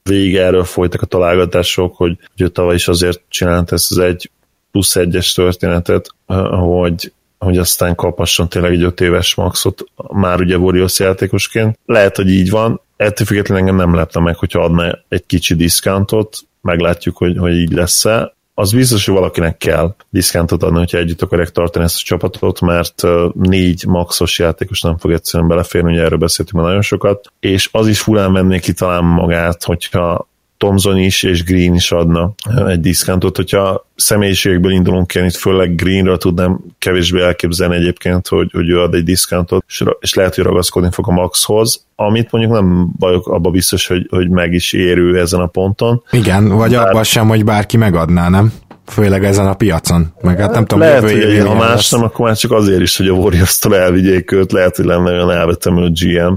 végig 0.03 0.37
erről 0.37 0.65
folytak 0.65 1.03
a 1.03 1.07
találgatások, 1.07 1.97
hogy, 1.97 2.19
hogy 2.37 2.53
tavaly 2.53 2.75
is 2.75 2.89
azért 2.89 3.21
csinált 3.29 3.73
ezt 3.73 3.91
az 3.91 3.99
egy 3.99 4.31
plusz 4.71 4.97
egyes 4.97 5.33
történetet, 5.33 6.09
hogy, 6.51 7.13
hogy 7.39 7.59
aztán 7.59 7.95
kaphasson 7.95 8.49
tényleg 8.49 8.73
egy 8.73 8.83
öt 8.83 9.01
éves 9.01 9.35
maxot 9.35 9.85
már 10.13 10.41
ugye 10.41 10.59
Warriors 10.59 10.99
játékosként. 10.99 11.79
Lehet, 11.87 12.17
hogy 12.17 12.29
így 12.29 12.51
van, 12.51 12.81
ettől 12.97 13.27
függetlenül 13.27 13.63
engem 13.63 13.87
nem 13.87 13.95
lepne 13.95 14.21
meg, 14.21 14.37
hogyha 14.37 14.63
adna 14.63 14.99
egy 15.09 15.27
kicsi 15.27 15.55
diszkántot, 15.55 16.39
meglátjuk, 16.61 17.17
hogy, 17.17 17.37
hogy 17.39 17.55
így 17.55 17.73
lesz-e. 17.73 18.35
Az 18.55 18.73
biztos, 18.73 19.07
hogy 19.07 19.15
valakinek 19.15 19.57
kell 19.57 19.95
diszkántot 20.11 20.63
adni, 20.63 20.79
hogyha 20.79 20.99
együtt 20.99 21.23
akarják 21.23 21.51
tartani 21.51 21.85
ezt 21.85 22.01
a 22.01 22.05
csapatot, 22.05 22.61
mert 22.61 23.03
négy 23.33 23.85
maxos 23.87 24.39
játékos 24.39 24.81
nem 24.81 24.99
fog 24.99 25.13
egyszerűen 25.13 25.49
beleférni, 25.49 25.93
ugye 25.93 26.03
erről 26.03 26.19
beszéltünk 26.19 26.57
már 26.57 26.67
nagyon 26.67 26.83
sokat, 26.83 27.33
és 27.41 27.69
az 27.73 27.87
is 27.87 28.01
furán 28.01 28.33
venné 28.33 28.59
ki 28.59 28.73
talán 28.73 29.05
magát, 29.05 29.65
hogyha 29.65 30.29
Thomson 30.59 30.99
is 30.99 31.23
és 31.23 31.45
Green 31.45 31.75
is 31.75 31.93
adna 31.93 32.35
egy 32.67 32.81
diszkántot. 32.81 33.37
Hogyha 33.37 33.87
személyiségből 33.97 34.73
indulunk 34.73 35.07
ki, 35.07 35.25
itt 35.25 35.35
főleg 35.35 35.75
Greenről 35.75 36.19
tudnám 36.19 36.61
kevésbé 36.79 37.23
elképzelni 37.23 37.77
egyébként, 37.77 38.29
hogy, 38.29 38.51
hogy 38.53 38.69
ő 38.69 38.81
ad 38.81 38.95
egy 38.95 39.05
diszkántot, 39.05 39.65
és, 39.69 39.85
és 40.01 40.15
lehet, 40.15 40.35
hogy 40.35 40.45
ragaszkodni 40.45 40.89
fog 40.93 41.09
a 41.09 41.13
Maxhoz, 41.13 41.87
amit 41.95 42.31
mondjuk 42.31 42.53
nem 42.55 42.91
vagyok 42.99 43.29
abba 43.29 43.51
biztos, 43.51 43.87
hogy, 43.87 44.07
hogy 44.11 44.29
meg 44.29 44.53
is 44.53 44.73
érő 44.73 45.19
ezen 45.19 45.41
a 45.41 45.47
ponton. 45.47 46.03
Igen, 46.11 46.49
vagy 46.49 46.71
Bár... 46.71 46.89
abban 46.89 47.05
sem, 47.05 47.29
hogy 47.29 47.45
bárki 47.45 47.77
megadná, 47.77 48.29
nem? 48.29 48.53
Főleg 48.87 49.25
ezen 49.25 49.47
a 49.47 49.55
piacon. 49.55 50.13
Meg 50.21 50.39
hát 50.39 50.53
nem 50.53 50.65
tudom, 50.65 50.89
lehet, 50.89 51.03
hogy 51.03 51.39
ha 51.47 51.55
más 51.55 51.91
nem, 51.91 52.03
akkor 52.03 52.27
már 52.27 52.37
csak 52.37 52.53
azért 52.53 52.81
is, 52.81 52.97
hogy 52.97 53.09
a 53.09 53.13
warriors 53.13 53.61
elvigyék 53.61 54.33
őt, 54.33 54.53
lehet, 54.53 54.77
hogy 54.77 54.85
lenne 54.85 55.11
olyan 55.11 55.31
elvetemű 55.31 55.89
GM, 55.91 56.35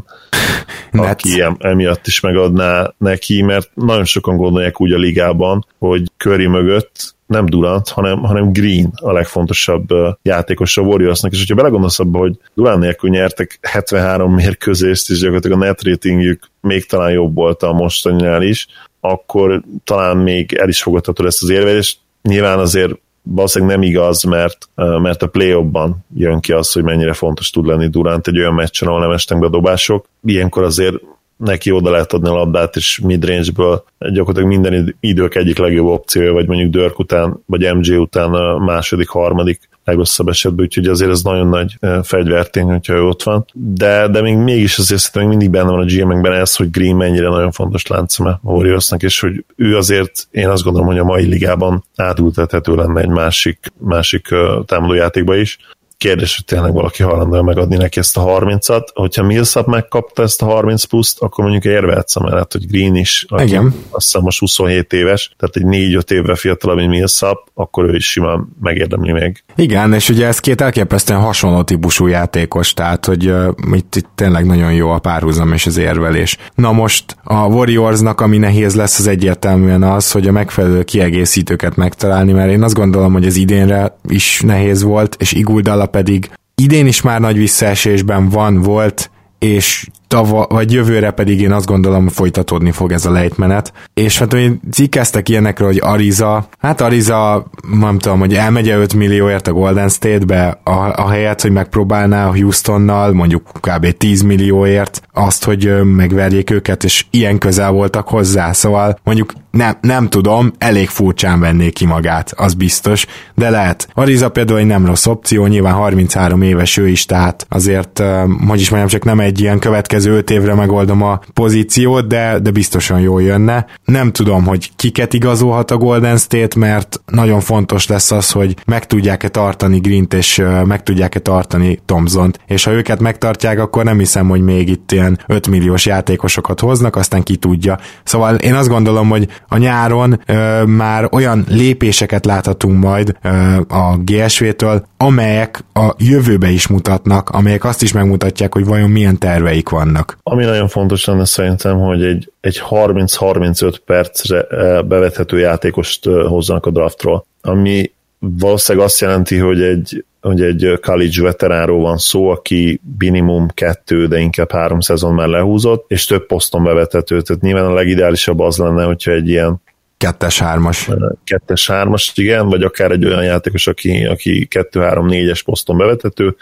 aki 1.10 1.44
emiatt 1.58 2.08
is 2.08 2.20
megadná 2.20 2.94
neki, 2.98 3.42
mert 3.42 3.70
nagyon 3.74 4.06
sokan 4.06 4.38
gondolják 4.38 4.82
úgy 4.82 4.92
a 4.92 4.98
ligában, 4.98 5.66
hogy 5.80 6.04
Curry 6.18 6.48
mögött 6.48 7.18
nem 7.30 7.46
Durant, 7.46 7.90
hanem, 7.90 8.20
hanem 8.20 8.52
Green 8.52 8.92
a 8.96 9.12
legfontosabb 9.12 9.88
játékos 10.22 10.78
a 10.78 10.82
Warriorsnak, 10.82 11.32
és 11.32 11.38
hogyha 11.38 11.56
belegondolsz 11.56 12.00
abba, 12.00 12.20
hogy 12.20 12.38
Durant 12.54 12.80
nélkül 12.80 13.10
nyertek 13.10 13.60
73 13.62 14.34
mérkőzést, 14.34 15.10
és 15.10 15.20
gyakorlatilag 15.20 15.62
a 15.62 15.66
net 15.66 15.84
ratingjük 15.84 16.44
még 16.62 16.86
talán 16.86 17.12
jobb 17.12 17.36
volt 17.36 17.64
a 17.64 17.74
mostaninál 17.74 18.42
is, 18.42 18.68
akkor 19.00 19.62
talán 19.84 20.18
még 20.18 20.54
el 20.54 20.68
is 20.68 20.82
fogadhatod 20.82 21.26
ezt 21.26 21.44
az 21.44 21.50
érvelést. 21.50 22.00
Nyilván 22.22 22.60
azért 22.60 22.94
valószínűleg 23.22 23.76
nem 23.76 23.88
igaz, 23.88 24.24
mert, 24.24 24.70
mert 24.76 25.22
a 25.22 25.28
play 25.28 25.64
ban 25.64 26.06
jön 26.16 26.40
ki 26.40 26.52
az, 26.52 26.72
hogy 26.72 26.84
mennyire 26.84 27.14
fontos 27.14 27.50
tud 27.50 27.66
lenni 27.66 27.88
Durant 27.88 28.28
egy 28.28 28.40
olyan 28.40 28.54
meccsen, 28.54 28.88
ahol 28.88 29.00
nem 29.00 29.12
estek 29.12 29.40
be 29.40 29.48
dobások. 29.50 30.06
Ilyenkor 30.24 30.64
azért 30.64 30.96
neki 31.40 31.72
oda 31.72 31.92
lehet 31.92 32.14
adni 32.14 32.30
a 32.30 32.34
labdát, 32.34 32.76
és 32.76 33.00
midrange-ből 33.04 33.84
gyakorlatilag 34.00 34.48
minden 34.50 34.96
idők 35.00 35.36
egyik 35.36 35.58
legjobb 35.58 35.88
opciója, 35.88 36.34
vagy 36.34 36.48
mondjuk 36.48 36.72
Dörk 36.72 37.00
után, 37.00 37.44
vagy 37.46 37.76
MJ 37.76 37.96
után 37.96 38.34
a 38.34 38.58
második, 38.58 39.08
harmadik 39.08 39.70
legrosszabb 39.84 40.28
esetben, 40.28 40.66
úgyhogy 40.66 40.88
azért 40.88 41.12
ez 41.12 41.22
nagyon 41.22 41.48
nagy 41.48 41.78
fegyvertény, 42.04 42.64
hogyha 42.64 42.94
ő 42.94 43.04
ott 43.04 43.24
van. 43.24 43.46
De, 43.54 44.08
de 44.08 44.22
még 44.22 44.36
mégis 44.36 44.78
azért 44.78 45.02
szerintem 45.02 45.38
mindig 45.38 45.50
benne 45.50 45.70
van 45.72 45.80
a 45.80 45.86
GM-ekben 45.86 46.34
ez, 46.34 46.56
hogy 46.56 46.70
Green 46.70 46.96
mennyire 46.96 47.30
nagyon 47.30 47.52
fontos 47.52 47.88
láncszeme 47.88 48.30
a 48.30 48.52
Warriorsnak, 48.52 49.04
és 49.04 49.20
hogy 49.20 49.46
ő 49.56 49.78
azért, 49.78 50.28
én 50.32 50.50
azt 50.50 50.64
gondolom, 50.64 50.88
hogy 50.88 50.98
a 50.98 51.04
mai 51.04 51.26
ligában 51.26 51.84
átültethető 51.96 52.76
lenne 52.76 53.02
egy 53.02 53.10
másik, 53.10 53.74
másik 53.78 54.28
támadójátékba 54.66 55.36
is 55.36 55.58
kérdés, 56.00 56.36
hogy 56.36 56.46
tényleg 56.46 56.74
valaki 56.74 57.04
hajlandó 57.04 57.42
megadni 57.42 57.76
neki 57.76 58.00
ezt 58.00 58.18
a 58.18 58.22
30-at. 58.22 58.88
Hogyha 58.94 59.24
Millsap 59.24 59.68
megkapta 59.68 60.24
ezt 60.24 60.42
a 60.42 60.46
30 60.46 60.84
pluszt, 60.84 61.22
akkor 61.22 61.44
mondjuk 61.44 61.74
érvehetsz 61.74 62.20
mellett, 62.20 62.52
hogy 62.52 62.68
Green 62.68 62.96
is, 62.96 63.26
aki 63.28 63.44
Igen. 63.44 63.74
azt 63.90 64.06
hiszem 64.06 64.22
most 64.22 64.40
27 64.40 64.94
éves, 64.94 65.32
tehát 65.38 65.56
egy 65.56 65.92
4-5 65.98 66.12
évre 66.12 66.36
fiatalabb, 66.36 66.78
mint 66.78 66.90
Millsap, 66.90 67.48
akkor 67.54 67.86
ő 67.86 67.96
is 67.96 68.12
simán 68.12 68.48
megérdemli 68.62 69.12
még. 69.12 69.44
Igen, 69.56 69.94
és 69.94 70.10
ugye 70.10 70.28
ez 70.28 70.40
két 70.40 70.62
elképesztően 70.62 71.20
hasonló 71.20 71.62
típusú 71.62 72.08
játékos, 72.08 72.74
tehát 72.74 73.06
hogy 73.06 73.30
uh, 73.30 73.48
itt, 73.72 73.96
itt 73.96 74.10
tényleg 74.16 74.46
nagyon 74.46 74.74
jó 74.74 74.90
a 74.90 75.00
párhuzam 75.00 75.54
és 75.54 75.66
az 75.66 75.78
érvelés. 75.78 76.38
Na 76.56 76.72
most 76.72 77.18
a 77.24 77.46
Warriorsnak, 77.46 78.22
ami 78.22 78.38
nehéz 78.38 78.76
lesz, 78.76 79.00
az 79.00 79.08
egyértelműen 79.08 79.84
az, 79.84 80.12
hogy 80.12 80.28
a 80.28 80.32
megfelelő 80.32 80.84
kiegészítőket 80.84 81.76
megtalálni, 81.76 82.32
mert 82.32 82.52
én 82.52 82.64
azt 82.64 82.74
gondolom, 82.74 83.14
hogy 83.14 83.26
az 83.26 83.36
idénre 83.36 83.98
is 84.08 84.42
nehéz 84.42 84.84
volt, 84.84 85.16
és 85.20 85.32
Iguldala 85.32 85.88
pedig 85.90 86.30
idén 86.56 86.88
is 86.88 87.02
már 87.02 87.20
nagy 87.20 87.38
visszaesésben 87.38 88.30
van, 88.30 88.62
volt, 88.62 89.12
és 89.40 89.88
tava, 90.08 90.48
vagy 90.50 90.74
jövőre 90.74 91.12
pedig 91.12 91.42
én 91.42 91.52
azt 91.52 91.66
gondolom, 91.66 92.04
hogy 92.04 92.14
folytatódni 92.14 92.72
fog 92.72 92.92
ez 92.92 93.06
a 93.06 93.12
lejtmenet. 93.12 93.74
És 93.94 94.20
hát 94.20 94.32
hogy 94.32 94.60
cikkeztek 94.72 95.30
ilyenekről, 95.30 95.68
hogy 95.68 95.80
Ariza, 95.82 96.48
hát 96.60 96.82
Ariza, 96.82 97.46
nem 97.80 98.00
tudom, 98.00 98.20
hogy 98.20 98.34
elmegye 98.34 98.78
5 98.78 98.94
millióért 98.94 99.48
a 99.48 99.52
Golden 99.52 99.90
State-be, 99.90 100.60
a, 100.64 101.04
a 101.04 101.10
helyet, 101.10 101.42
hogy 101.42 101.52
megpróbálná 101.52 102.28
a 102.28 102.36
Houstonnal, 102.36 103.14
mondjuk 103.14 103.52
kb. 103.60 103.92
10 103.92 104.22
millióért 104.22 105.02
azt, 105.14 105.44
hogy 105.44 105.84
megverjék 105.84 106.50
őket, 106.50 106.84
és 106.84 107.06
ilyen 107.10 107.38
közel 107.38 107.72
voltak 107.72 108.08
hozzá, 108.08 108.52
szóval 108.52 109.00
mondjuk 109.04 109.34
nem, 109.52 109.78
nem 109.82 110.10
tudom, 110.10 110.52
elég 110.58 110.88
furcsán 110.88 111.40
venné 111.40 111.70
ki 111.70 111.86
magát, 111.86 112.34
az 112.36 112.54
biztos, 112.54 113.06
de 113.36 113.50
lehet. 113.50 113.88
Ariza 113.94 114.30
például 114.30 114.60
egy 114.60 114.66
nem 114.66 114.86
rossz 114.86 115.06
opció, 115.06 115.46
nyilván 115.46 115.74
33 115.74 116.42
éves 116.42 116.78
ő 116.78 116.88
is, 116.88 117.06
tehát 117.06 117.46
azért, 117.50 118.04
hogy 118.48 118.60
is 118.60 118.70
mondjam, 118.70 118.90
csak 118.90 119.04
nem 119.04 119.20
egy 119.20 119.40
ilyen 119.40 119.60
következő 119.60 120.12
5 120.18 120.30
évre 120.30 120.54
megoldom 120.54 121.04
a 121.04 121.20
pozíciót, 121.34 122.08
de, 122.08 122.40
de 122.40 122.52
biztosan 122.52 123.00
jól 123.00 123.22
jönne. 123.22 123.66
Nem 123.86 124.12
tudom, 124.12 124.46
hogy 124.46 124.72
kiket 124.76 125.14
igazolhat 125.14 125.72
a 125.72 125.78
Golden 125.78 126.18
State, 126.18 126.60
mert 126.60 127.02
nagyon 127.06 127.40
fontos 127.40 127.88
lesz 127.88 128.12
az, 128.12 128.32
hogy 128.32 128.56
meg 128.66 128.86
tudják-e 128.86 129.30
tartani 129.30 129.80
Grint, 129.80 130.14
és 130.14 130.44
meg 130.66 130.84
tudják-e 130.84 131.20
tartani 131.20 131.80
Thompson-t, 131.86 132.40
és 132.48 132.64
ha 132.64 132.72
őket 132.72 133.00
megtartják, 133.00 133.60
akkor 133.60 133.84
nem 133.84 134.00
hiszem, 134.00 134.30
hogy 134.30 134.42
még 134.42 134.70
itt 134.70 134.92
ilyen 134.92 135.20
5 135.28 135.48
milliós 135.48 135.86
játékosokat 135.86 136.60
hoznak, 136.60 136.96
aztán 136.96 137.24
ki 137.24 137.36
tudja. 137.36 137.80
Szóval 138.04 138.36
én 138.36 138.54
azt 138.54 138.70
gondolom, 138.70 139.10
hogy 139.10 139.28
a 139.50 139.58
nyáron 139.58 140.22
ö, 140.26 140.64
már 140.64 141.08
olyan 141.12 141.46
lépéseket 141.50 142.26
láthatunk 142.26 142.84
majd 142.84 143.16
ö, 143.22 143.30
a 143.68 143.98
GSV-től, 143.98 144.86
amelyek 144.98 145.64
a 145.74 145.94
jövőbe 145.98 146.50
is 146.50 146.68
mutatnak, 146.68 147.30
amelyek 147.30 147.64
azt 147.64 147.82
is 147.82 147.94
megmutatják, 147.94 148.54
hogy 148.54 148.66
vajon 148.66 148.90
milyen 148.90 149.18
terveik 149.18 149.70
vannak. 149.70 150.18
Ami 150.24 150.44
nagyon 150.46 150.68
fontos 150.68 151.06
lenne 151.06 151.26
szerintem, 151.26 151.78
hogy 151.78 152.04
egy, 152.04 152.32
egy 152.42 152.62
30-35 152.70 153.76
percre 153.86 154.46
bevethető 154.82 155.40
játékost 155.40 156.06
hozzanak 156.06 156.66
a 156.66 156.72
draftról, 156.72 157.26
ami 157.42 157.92
valószínűleg 158.20 158.88
azt 158.88 159.00
jelenti, 159.00 159.38
hogy 159.38 159.62
egy, 159.62 160.06
hogy 160.22 160.42
egy 160.42 160.80
college 160.82 161.22
veteránról 161.22 161.82
van 161.82 161.98
szó, 161.98 162.30
aki 162.30 162.82
minimum 162.98 163.48
kettő, 163.48 164.08
de 164.08 164.20
inkább 164.20 164.52
három 164.52 164.80
szezon 164.80 165.14
már 165.14 165.28
lehúzott, 165.28 165.86
és 165.92 166.06
több 166.06 166.26
poszton 166.26 166.64
bevethető. 166.64 167.22
Tehát 167.22 167.42
nyilván 167.42 167.66
a 167.66 167.74
legideálisabb 167.74 168.40
az 168.40 168.58
lenne, 168.58 168.84
hogyha 168.84 169.12
egy 169.12 169.30
ilyen 169.30 169.62
Kettes-hármas. 170.00 170.90
Kettes-hármas, 171.24 172.12
igen, 172.16 172.48
vagy 172.48 172.64
akár 172.64 172.92
egy 172.92 173.06
olyan 173.06 173.24
játékos, 173.24 173.68
aki, 173.68 174.06
aki 174.06 174.46
kettő-három-négyes 174.46 175.44
poszton 175.44 175.78
bevethető, 175.78 176.36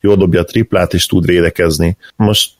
jól 0.00 0.16
dobja 0.16 0.40
a 0.40 0.44
triplát, 0.44 0.94
és 0.94 1.06
tud 1.06 1.26
védekezni. 1.26 1.96
Most 2.16 2.50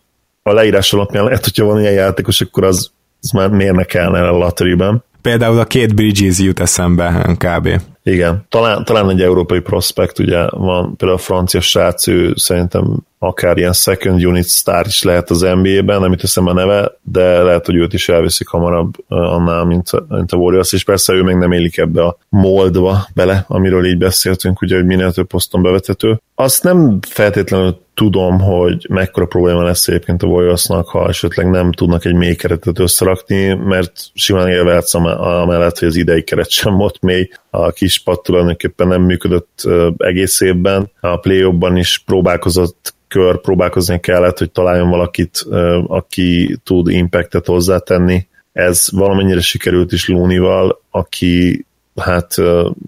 a 0.43 0.53
leírás 0.53 0.93
alapján 0.93 1.25
lehet, 1.25 1.45
hogyha 1.45 1.65
van 1.65 1.81
ilyen 1.81 1.93
játékos, 1.93 2.41
akkor 2.41 2.65
az, 2.65 2.91
az 3.21 3.31
már 3.31 3.49
mérnek 3.49 3.95
el 3.95 4.15
a 4.15 4.31
lotteryben. 4.31 5.05
Például 5.23 5.59
a 5.59 5.65
két 5.65 5.95
Bridges 5.95 6.39
jut 6.39 6.61
eszembe 6.61 7.37
kb. 7.39 7.69
Igen, 8.05 8.47
talán, 8.49 8.85
talán 8.85 9.11
egy 9.11 9.23
európai 9.23 9.61
prospekt, 9.61 10.19
ugye 10.19 10.47
van 10.51 10.97
például 10.97 11.19
a 11.19 11.23
francia 11.23 11.61
srác, 11.61 12.07
ő 12.07 12.33
szerintem 12.37 12.97
akár 13.19 13.57
ilyen 13.57 13.73
second 13.73 14.25
unit 14.25 14.49
star 14.49 14.87
is 14.87 15.03
lehet 15.03 15.31
az 15.31 15.41
NBA-ben, 15.41 16.01
nem 16.01 16.13
itt 16.13 16.23
a 16.35 16.53
neve, 16.53 16.93
de 17.03 17.43
lehet, 17.43 17.67
hogy 17.67 17.75
őt 17.75 17.93
is 17.93 18.09
elviszik 18.09 18.49
hamarabb 18.49 18.95
annál, 19.09 19.65
mint, 19.65 19.91
mint 20.09 20.33
a 20.33 20.37
Warriors, 20.37 20.73
és 20.73 20.85
persze 20.85 21.13
ő 21.13 21.23
még 21.23 21.37
nem 21.37 21.53
élik 21.53 21.79
ebbe 21.79 22.03
a 22.05 22.17
moldba 22.29 23.07
bele, 23.15 23.45
amiről 23.49 23.87
így 23.87 23.99
beszéltünk, 23.99 24.61
ugye, 24.61 24.77
hogy 24.77 24.87
minél 24.87 25.13
több 25.13 25.27
poszton 25.27 25.63
bevetető. 25.63 26.21
Azt 26.35 26.63
nem 26.63 26.99
feltétlenül 27.09 27.81
tudom, 27.95 28.41
hogy 28.41 28.87
mekkora 28.89 29.27
probléma 29.27 29.63
lesz 29.63 29.89
egyébként 29.89 30.23
a 30.23 30.27
Warriorsnak, 30.27 30.89
ha 30.89 31.09
esetleg 31.09 31.51
nem 31.51 31.73
tudnak 31.73 32.05
egy 32.05 32.15
mély 32.15 32.35
keretet 32.35 32.79
összerakni, 32.79 33.55
mert 33.55 33.93
simán 34.15 34.49
élvehetsz 34.49 34.95
amellett, 34.95 35.79
hogy 35.79 35.89
az 35.89 35.97
idei 35.97 36.23
keret 36.23 36.51
sem 36.51 36.77
volt 36.77 37.03
mély, 37.03 37.29
a 37.51 37.71
kis 37.71 37.92
pat 37.99 38.23
tulajdonképpen 38.23 38.89
nem 38.89 39.03
működött 39.03 39.69
egész 39.97 40.41
évben, 40.41 40.91
a 41.01 41.17
play 41.17 41.53
is 41.75 42.03
próbálkozott 42.07 42.95
kör 43.09 43.41
próbálkozni 43.41 44.01
kellett, 44.01 44.39
hogy 44.39 44.51
találjon 44.51 44.91
valakit, 44.91 45.45
aki 45.87 46.57
tud 46.65 46.89
impactet 46.89 47.47
hozzátenni. 47.47 48.27
Ez 48.53 48.87
valamennyire 48.91 49.41
sikerült 49.41 49.93
is 49.93 50.09
Lónival, 50.09 50.83
aki 50.91 51.67
hát 51.97 52.35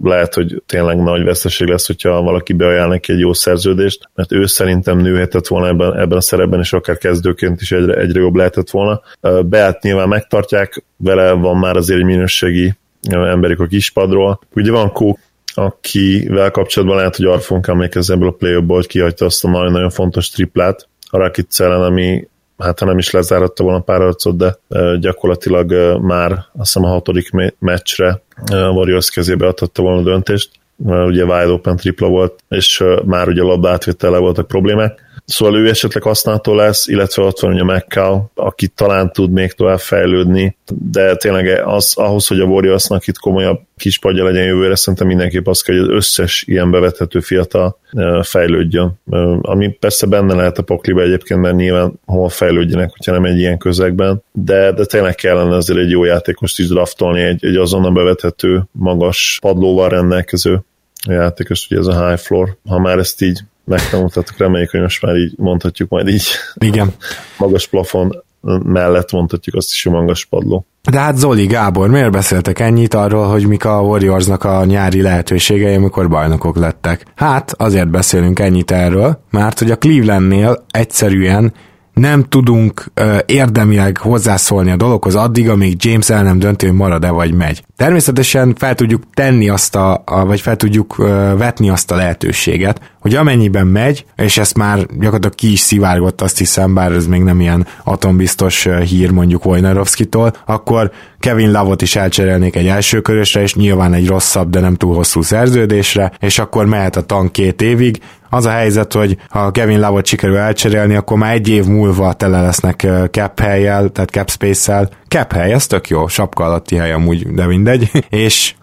lehet, 0.02 0.34
hogy 0.34 0.62
tényleg 0.66 1.02
nagy 1.02 1.24
veszteség 1.24 1.68
lesz, 1.68 1.86
hogyha 1.86 2.22
valaki 2.22 2.52
beajánl 2.52 2.88
neki 2.88 3.12
egy 3.12 3.18
jó 3.18 3.32
szerződést, 3.32 4.08
mert 4.14 4.32
ő 4.32 4.46
szerintem 4.46 4.98
nőhetett 4.98 5.46
volna 5.46 5.68
ebben, 5.68 5.98
ebben 5.98 6.18
a 6.18 6.20
szerepben, 6.20 6.60
és 6.60 6.72
akár 6.72 6.98
kezdőként 6.98 7.60
is 7.60 7.72
egyre, 7.72 7.94
egyre 7.94 8.20
jobb 8.20 8.34
lehetett 8.34 8.70
volna. 8.70 9.00
Beát 9.42 9.82
nyilván 9.82 10.08
megtartják, 10.08 10.84
vele 10.96 11.32
van 11.32 11.56
már 11.56 11.76
azért 11.76 11.98
egy 11.98 12.04
minőségi 12.04 12.74
emberik 13.10 13.60
a 13.60 13.66
kispadról. 13.66 14.40
Ugye 14.54 14.70
van 14.70 14.92
Kók, 14.92 15.18
akivel 15.54 16.50
kapcsolatban 16.50 16.96
lehet, 16.96 17.16
hogy 17.16 17.26
arra 17.26 17.38
fogunk 17.38 17.66
emlékezni 17.66 18.14
ebből 18.14 18.28
a 18.28 18.32
play 18.32 18.64
hogy 18.66 18.86
kihagyta 18.86 19.24
azt 19.24 19.44
a 19.44 19.48
nagyon-nagyon 19.48 19.90
fontos 19.90 20.30
triplát, 20.30 20.88
a 21.10 21.18
Rakic 21.18 21.60
ellen, 21.60 21.82
ami 21.82 22.28
hát 22.58 22.78
ha 22.78 22.86
nem 22.86 22.98
is 22.98 23.10
lezáratta 23.10 23.62
volna 23.62 23.80
pár 23.80 24.00
arcot, 24.00 24.36
de 24.36 24.58
gyakorlatilag 25.00 25.72
már 26.00 26.30
azt 26.32 26.46
hiszem 26.56 26.84
a 26.84 26.88
hatodik 26.88 27.30
meccsre 27.58 28.22
Warriors 28.50 29.10
kezébe 29.10 29.46
adhatta 29.46 29.82
volna 29.82 30.00
a 30.00 30.02
döntést, 30.02 30.50
ugye 30.84 31.24
wide 31.24 31.52
open 31.52 31.76
tripla 31.76 32.08
volt, 32.08 32.42
és 32.48 32.84
már 33.04 33.28
ugye 33.28 33.42
labda 33.42 33.70
átvétele 33.70 34.18
voltak 34.18 34.46
problémák. 34.46 35.00
Szóval 35.24 35.56
ő 35.56 35.68
esetleg 35.68 36.02
használható 36.02 36.54
lesz, 36.54 36.86
illetve 36.86 37.22
ott 37.22 37.40
van 37.40 37.52
ugye 37.52 37.64
McCall, 37.64 38.22
aki 38.34 38.68
talán 38.68 39.12
tud 39.12 39.30
még 39.30 39.52
tovább 39.52 39.78
fejlődni, 39.78 40.56
de 40.90 41.16
tényleg 41.16 41.62
az, 41.64 41.92
ahhoz, 41.96 42.26
hogy 42.26 42.40
a 42.40 42.44
Warriorsnak 42.44 43.06
itt 43.06 43.18
komolyabb 43.18 43.60
kispadja 43.76 44.24
legyen 44.24 44.44
jövőre, 44.44 44.76
szerintem 44.76 45.06
mindenképp 45.06 45.46
az 45.46 45.60
kell, 45.60 45.76
hogy 45.76 45.84
az 45.84 45.94
összes 45.94 46.44
ilyen 46.46 46.70
bevethető 46.70 47.20
fiatal 47.20 47.78
fejlődjön. 48.22 48.92
Ami 49.40 49.68
persze 49.68 50.06
benne 50.06 50.34
lehet 50.34 50.58
a 50.58 50.62
pokliba 50.62 51.02
egyébként, 51.02 51.40
mert 51.40 51.56
nyilván 51.56 51.92
hol 52.04 52.28
fejlődjenek, 52.28 52.90
hogyha 52.90 53.12
nem 53.12 53.24
egy 53.24 53.38
ilyen 53.38 53.58
közegben, 53.58 54.22
de, 54.32 54.72
de 54.72 54.84
tényleg 54.84 55.14
kellene 55.14 55.56
azért 55.56 55.78
egy 55.78 55.90
jó 55.90 56.04
játékost 56.04 56.58
is 56.58 56.68
draftolni, 56.68 57.20
egy, 57.20 57.44
egy 57.44 57.56
azonnal 57.56 57.92
bevethető, 57.92 58.62
magas 58.72 59.38
padlóval 59.42 59.88
rendelkező 59.88 60.60
játékos, 61.08 61.66
ugye 61.70 61.80
ez 61.80 61.86
a 61.86 62.08
high 62.08 62.20
floor. 62.20 62.56
Ha 62.68 62.78
már 62.78 62.98
ezt 62.98 63.22
így 63.22 63.40
megtanultatok, 63.64 64.38
reméljük, 64.38 64.70
hogy 64.70 64.80
most 64.80 65.02
már 65.02 65.16
így 65.16 65.32
mondhatjuk 65.36 65.88
majd 65.88 66.08
így. 66.08 66.26
Igen. 66.54 66.94
Magas 67.38 67.68
plafon 67.68 68.22
mellett 68.62 69.12
mondhatjuk 69.12 69.56
azt 69.56 69.70
is, 69.70 69.82
hogy 69.82 69.92
magas 69.92 70.24
padló. 70.24 70.66
De 70.90 70.98
hát 70.98 71.16
Zoli, 71.16 71.46
Gábor, 71.46 71.90
miért 71.90 72.10
beszéltek 72.10 72.58
ennyit 72.58 72.94
arról, 72.94 73.26
hogy 73.26 73.46
mik 73.46 73.64
a 73.64 73.80
Warriorsnak 73.80 74.44
a 74.44 74.64
nyári 74.64 75.02
lehetőségei, 75.02 75.74
amikor 75.74 76.08
bajnokok 76.08 76.56
lettek? 76.56 77.04
Hát 77.14 77.54
azért 77.56 77.90
beszélünk 77.90 78.38
ennyit 78.38 78.70
erről, 78.70 79.20
mert 79.30 79.58
hogy 79.58 79.70
a 79.70 79.76
Clevelandnél 79.76 80.64
egyszerűen 80.70 81.52
nem 81.94 82.22
tudunk 82.22 82.84
ö, 82.94 83.16
érdemileg 83.26 83.96
hozzászólni 83.96 84.70
a 84.70 84.76
dologhoz 84.76 85.14
addig, 85.14 85.48
amíg 85.48 85.84
James 85.84 86.10
el 86.10 86.22
nem 86.22 86.38
dönti, 86.38 86.66
hogy 86.66 86.74
marad-e 86.74 87.10
vagy 87.10 87.34
megy. 87.34 87.64
Természetesen 87.76 88.54
fel 88.54 88.74
tudjuk 88.74 89.02
tenni 89.14 89.48
azt 89.48 89.76
a, 89.76 90.02
a 90.04 90.24
vagy 90.24 90.40
fel 90.40 90.56
tudjuk 90.56 90.98
ö, 90.98 91.34
vetni 91.36 91.68
azt 91.68 91.90
a 91.90 91.96
lehetőséget, 91.96 92.80
hogy 93.00 93.14
amennyiben 93.14 93.66
megy, 93.66 94.04
és 94.16 94.38
ezt 94.38 94.56
már 94.56 94.76
gyakorlatilag 94.76 95.34
ki 95.34 95.52
is 95.52 95.60
szivárgott, 95.60 96.20
azt 96.20 96.38
hiszem, 96.38 96.74
bár 96.74 96.92
ez 96.92 97.06
még 97.06 97.22
nem 97.22 97.40
ilyen 97.40 97.66
atombiztos 97.84 98.68
hír 98.84 99.10
mondjuk 99.10 99.44
Wojnarowski-tól, 99.44 100.32
akkor 100.46 100.90
Kevin 101.18 101.50
Lavot 101.50 101.82
is 101.82 101.96
elcserélnék 101.96 102.56
egy 102.56 102.66
első 102.66 103.00
körösre, 103.00 103.42
és 103.42 103.54
nyilván 103.54 103.92
egy 103.92 104.06
rosszabb, 104.06 104.50
de 104.50 104.60
nem 104.60 104.74
túl 104.74 104.94
hosszú 104.94 105.22
szerződésre, 105.22 106.12
és 106.20 106.38
akkor 106.38 106.66
mehet 106.66 106.96
a 106.96 107.02
tank 107.02 107.32
két 107.32 107.62
évig, 107.62 108.00
az 108.34 108.46
a 108.46 108.50
helyzet, 108.50 108.92
hogy 108.92 109.16
ha 109.28 109.50
Kevin 109.50 109.80
Lavot 109.80 110.06
sikerül 110.06 110.36
elcserélni, 110.36 110.94
akkor 110.94 111.18
már 111.18 111.32
egy 111.32 111.48
év 111.48 111.64
múlva 111.64 112.12
tele 112.12 112.40
lesznek 112.40 112.86
cap 113.10 113.40
helyjel, 113.40 113.88
tehát 113.88 114.10
cap 114.10 114.30
space-szel. 114.30 114.88
Cap 115.08 115.32
hely, 115.32 115.52
ez 115.52 115.66
tök 115.66 115.88
jó, 115.88 116.06
sapka 116.06 116.44
alatti 116.44 116.76
hely 116.76 116.92
amúgy, 116.92 117.26
de 117.34 117.46
mindegy. 117.46 117.90
És 118.08 118.54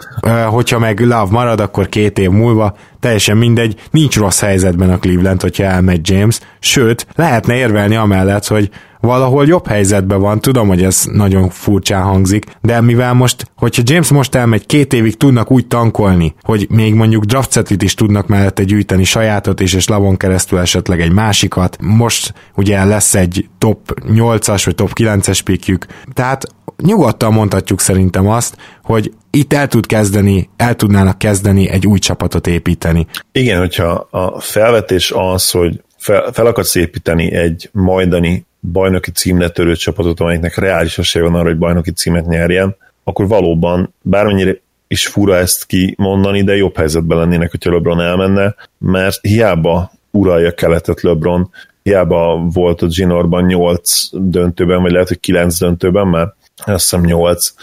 hogyha 0.50 0.80
meg 0.80 1.00
Love 1.00 1.32
marad, 1.32 1.60
akkor 1.60 1.90
két 1.90 2.20
év 2.20 2.30
múlva 2.30 2.76
teljesen 3.00 3.38
mindegy, 3.38 3.76
nincs 3.92 4.18
rossz 4.18 4.40
helyzetben 4.40 4.90
a 4.90 4.98
Cleveland, 4.98 5.42
hogyha 5.42 5.64
elmegy 5.64 6.10
James, 6.10 6.40
sőt, 6.60 7.08
lehetne 7.16 7.56
érvelni 7.56 7.96
amellett, 7.96 8.48
hogy 8.48 8.70
valahol 9.02 9.48
jobb 9.48 9.68
helyzetben 9.68 10.20
van, 10.20 10.40
tudom, 10.40 10.68
hogy 10.68 10.84
ez 10.84 11.04
nagyon 11.12 11.50
furcsán 11.50 12.04
hangzik, 12.04 12.46
de 12.62 12.82
mivel 12.82 13.14
most, 13.14 13.52
hogyha 13.56 13.82
James 13.86 14.10
most 14.10 14.36
elmegy, 14.36 14.66
két 14.66 14.94
évig 14.94 15.18
tudnak 15.18 15.52
úgy 15.52 15.68
tankolni, 15.68 16.36
hogy 16.42 16.68
még 16.70 16.94
mondjuk 16.94 17.24
draft 17.24 17.70
is 17.82 17.94
tudnak 17.94 18.28
mellette 18.28 18.64
gyűjteni 18.64 19.04
sajátot 19.04 19.60
is, 19.60 19.74
és 19.74 19.88
lavon 19.88 20.18
keresztül 20.18 20.60
esetleg 20.60 21.02
egy 21.02 21.12
másikat, 21.12 21.78
most 21.82 22.34
ugye 22.56 22.84
lesz 22.84 23.16
egy 23.16 23.50
top 23.58 24.02
8-as 24.08 24.62
vagy 24.66 24.76
top 24.76 24.92
9-es 24.96 25.40
pikjük, 25.44 25.86
tehát 26.14 26.48
nyugodtan 26.84 27.34
mondhatjuk 27.34 27.80
szerintem 27.80 28.28
azt, 28.28 28.58
hogy 28.84 29.12
itt 29.32 29.54
el 29.54 29.68
tud 29.68 29.86
kezdeni, 29.86 30.50
el 30.58 30.76
tudnának 30.76 31.18
kezdeni 31.18 31.70
egy 31.70 31.88
új 31.88 32.00
csapatot 32.00 32.48
építeni. 32.48 33.08
Igen, 33.32 33.60
hogyha 33.60 34.08
a 34.12 34.40
felvetés 34.40 35.12
az, 35.16 35.52
hogy 35.52 35.82
fel, 35.98 36.32
fel 36.34 36.46
akarsz 36.46 36.76
építeni 36.76 37.34
egy 37.34 37.70
majdani 37.72 38.46
bajnoki 38.62 39.12
címre 39.12 39.50
törő 39.50 39.76
csapatot, 39.76 40.19
amelyiknek 40.19 40.56
reális 40.56 40.97
esélye 40.97 41.26
van 41.26 41.36
arra, 41.36 41.47
hogy 41.47 41.58
bajnoki 41.58 41.91
címet 41.91 42.28
nyerjen, 42.28 42.76
akkor 43.04 43.28
valóban 43.28 43.93
bármennyire 44.02 44.62
is 44.88 45.08
fura 45.08 45.38
ezt 45.38 45.65
kimondani, 45.65 46.43
de 46.43 46.56
jobb 46.56 46.76
helyzetben 46.78 47.17
lennének, 47.17 47.52
hogyha 47.52 47.71
LeBron 47.71 48.02
elmenne, 48.02 48.56
mert 48.78 49.19
hiába 49.21 49.91
uralja 50.12 50.52
keletet 50.52 51.02
LeBron, 51.02 51.50
hiába 51.84 52.50
volt 52.54 52.82
a 52.82 52.88
Ginorban 52.88 53.45
8 53.45 54.10
döntőben, 54.12 54.82
vagy 54.82 54.91
lehet, 54.91 55.08
hogy 55.08 55.19
9 55.19 55.60
döntőben 55.60 56.08
már, 56.08 56.34
azt 56.56 56.89
hiszem 56.89 57.02
8, 57.02 57.54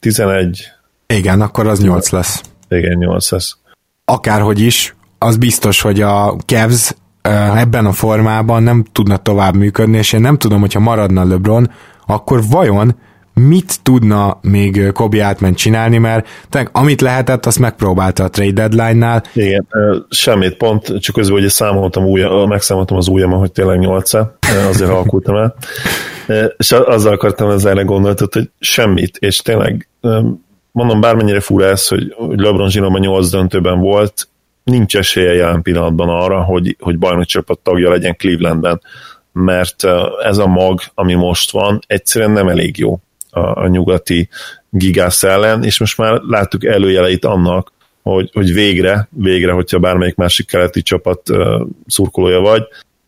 11. 0.00 0.72
Igen, 1.06 1.40
akkor 1.40 1.66
az 1.66 1.80
8 1.80 2.10
lesz. 2.10 2.42
Igen, 2.68 2.98
8 2.98 3.30
lesz. 3.30 3.56
Akárhogy 4.04 4.60
is, 4.60 4.94
az 5.18 5.36
biztos, 5.36 5.80
hogy 5.80 6.00
a 6.00 6.36
Cavs 6.46 6.94
ebben 7.56 7.86
a 7.86 7.92
formában 7.92 8.62
nem 8.62 8.84
tudna 8.92 9.16
tovább 9.16 9.54
működni, 9.54 9.96
és 9.96 10.12
én 10.12 10.20
nem 10.20 10.38
tudom, 10.38 10.60
hogyha 10.60 10.80
maradna 10.80 11.24
LeBron, 11.24 11.70
akkor 12.06 12.40
vajon 12.50 12.96
mit 13.34 13.82
tudna 13.82 14.38
még 14.42 14.92
Kobi 14.92 15.20
átment 15.20 15.56
csinálni, 15.56 15.98
mert 15.98 16.26
tehát, 16.48 16.68
amit 16.72 17.00
lehetett, 17.00 17.46
azt 17.46 17.58
megpróbálta 17.58 18.24
a 18.24 18.28
trade 18.28 18.52
deadline-nál. 18.52 19.22
Igen, 19.32 19.66
semmit 20.10 20.56
pont, 20.56 21.00
csak 21.00 21.14
közben 21.14 21.38
ugye 21.38 21.48
számoltam 21.48 22.04
új, 22.04 22.22
megszámoltam 22.46 22.96
az 22.96 23.08
ujjam, 23.08 23.30
hogy 23.30 23.52
tényleg 23.52 23.78
8 23.78 24.12
azért 24.68 24.90
halkultam 24.90 25.36
el. 25.36 25.54
És 26.56 26.72
azzal 26.72 27.12
akartam 27.12 27.50
ezzel 27.50 27.84
gondoltot, 27.84 28.34
hogy 28.34 28.50
semmit, 28.58 29.16
és 29.16 29.36
tényleg 29.38 29.88
mondom, 30.72 31.00
bármennyire 31.00 31.40
fura 31.40 31.66
ez, 31.66 31.88
hogy 31.88 32.14
LeBron 32.18 32.70
Zsinóban 32.70 33.00
8 33.00 33.30
döntőben 33.30 33.80
volt, 33.80 34.28
nincs 34.64 34.96
esélye 34.96 35.32
jelen 35.32 35.62
pillanatban 35.62 36.08
arra, 36.08 36.42
hogy, 36.42 36.76
hogy 36.80 36.98
bajnoki 36.98 37.26
csapat 37.26 37.58
tagja 37.58 37.90
legyen 37.90 38.16
Clevelandben, 38.16 38.80
mert 39.32 39.84
ez 40.22 40.38
a 40.38 40.46
mag, 40.46 40.80
ami 40.94 41.14
most 41.14 41.50
van, 41.50 41.78
egyszerűen 41.86 42.30
nem 42.30 42.48
elég 42.48 42.78
jó 42.78 43.00
a, 43.30 43.40
a 43.40 43.66
nyugati 43.66 44.28
gigász 44.70 45.22
ellen, 45.22 45.64
és 45.64 45.78
most 45.78 45.98
már 45.98 46.20
láttuk 46.20 46.64
előjeleit 46.64 47.24
annak, 47.24 47.72
hogy, 48.02 48.30
hogy 48.32 48.52
végre, 48.52 49.08
végre, 49.10 49.52
hogyha 49.52 49.78
bármelyik 49.78 50.14
másik 50.14 50.46
keleti 50.46 50.82
csapat 50.82 51.28
uh, 51.28 51.66
szurkolója 51.86 52.40
vagy, 52.40 52.62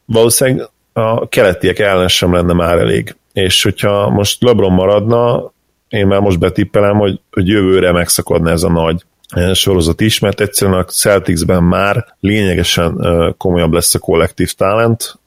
valószínűleg 0.05 0.69
a 0.93 1.29
keletiek 1.29 1.79
ellen 1.79 2.09
sem 2.09 2.35
lenne 2.35 2.53
már 2.53 2.79
elég. 2.79 3.17
És 3.33 3.63
hogyha 3.63 4.11
most 4.11 4.43
LeBron 4.43 4.73
maradna, 4.73 5.53
én 5.89 6.07
már 6.07 6.21
most 6.21 6.39
betippelem, 6.39 6.97
hogy, 6.97 7.21
hogy 7.31 7.49
jövőre 7.49 7.93
megszakadna 7.93 8.51
ez 8.51 8.63
a 8.63 8.71
nagy 8.71 9.05
sorozat 9.53 10.01
is, 10.01 10.19
mert 10.19 10.41
egyszerűen 10.41 10.79
a 10.79 10.85
Celticsben 10.85 11.63
már 11.63 12.07
lényegesen 12.21 13.05
komolyabb 13.39 13.73
lesz 13.73 13.95
a 13.95 13.99
kollektív 13.99 14.53
talent, 14.53 15.19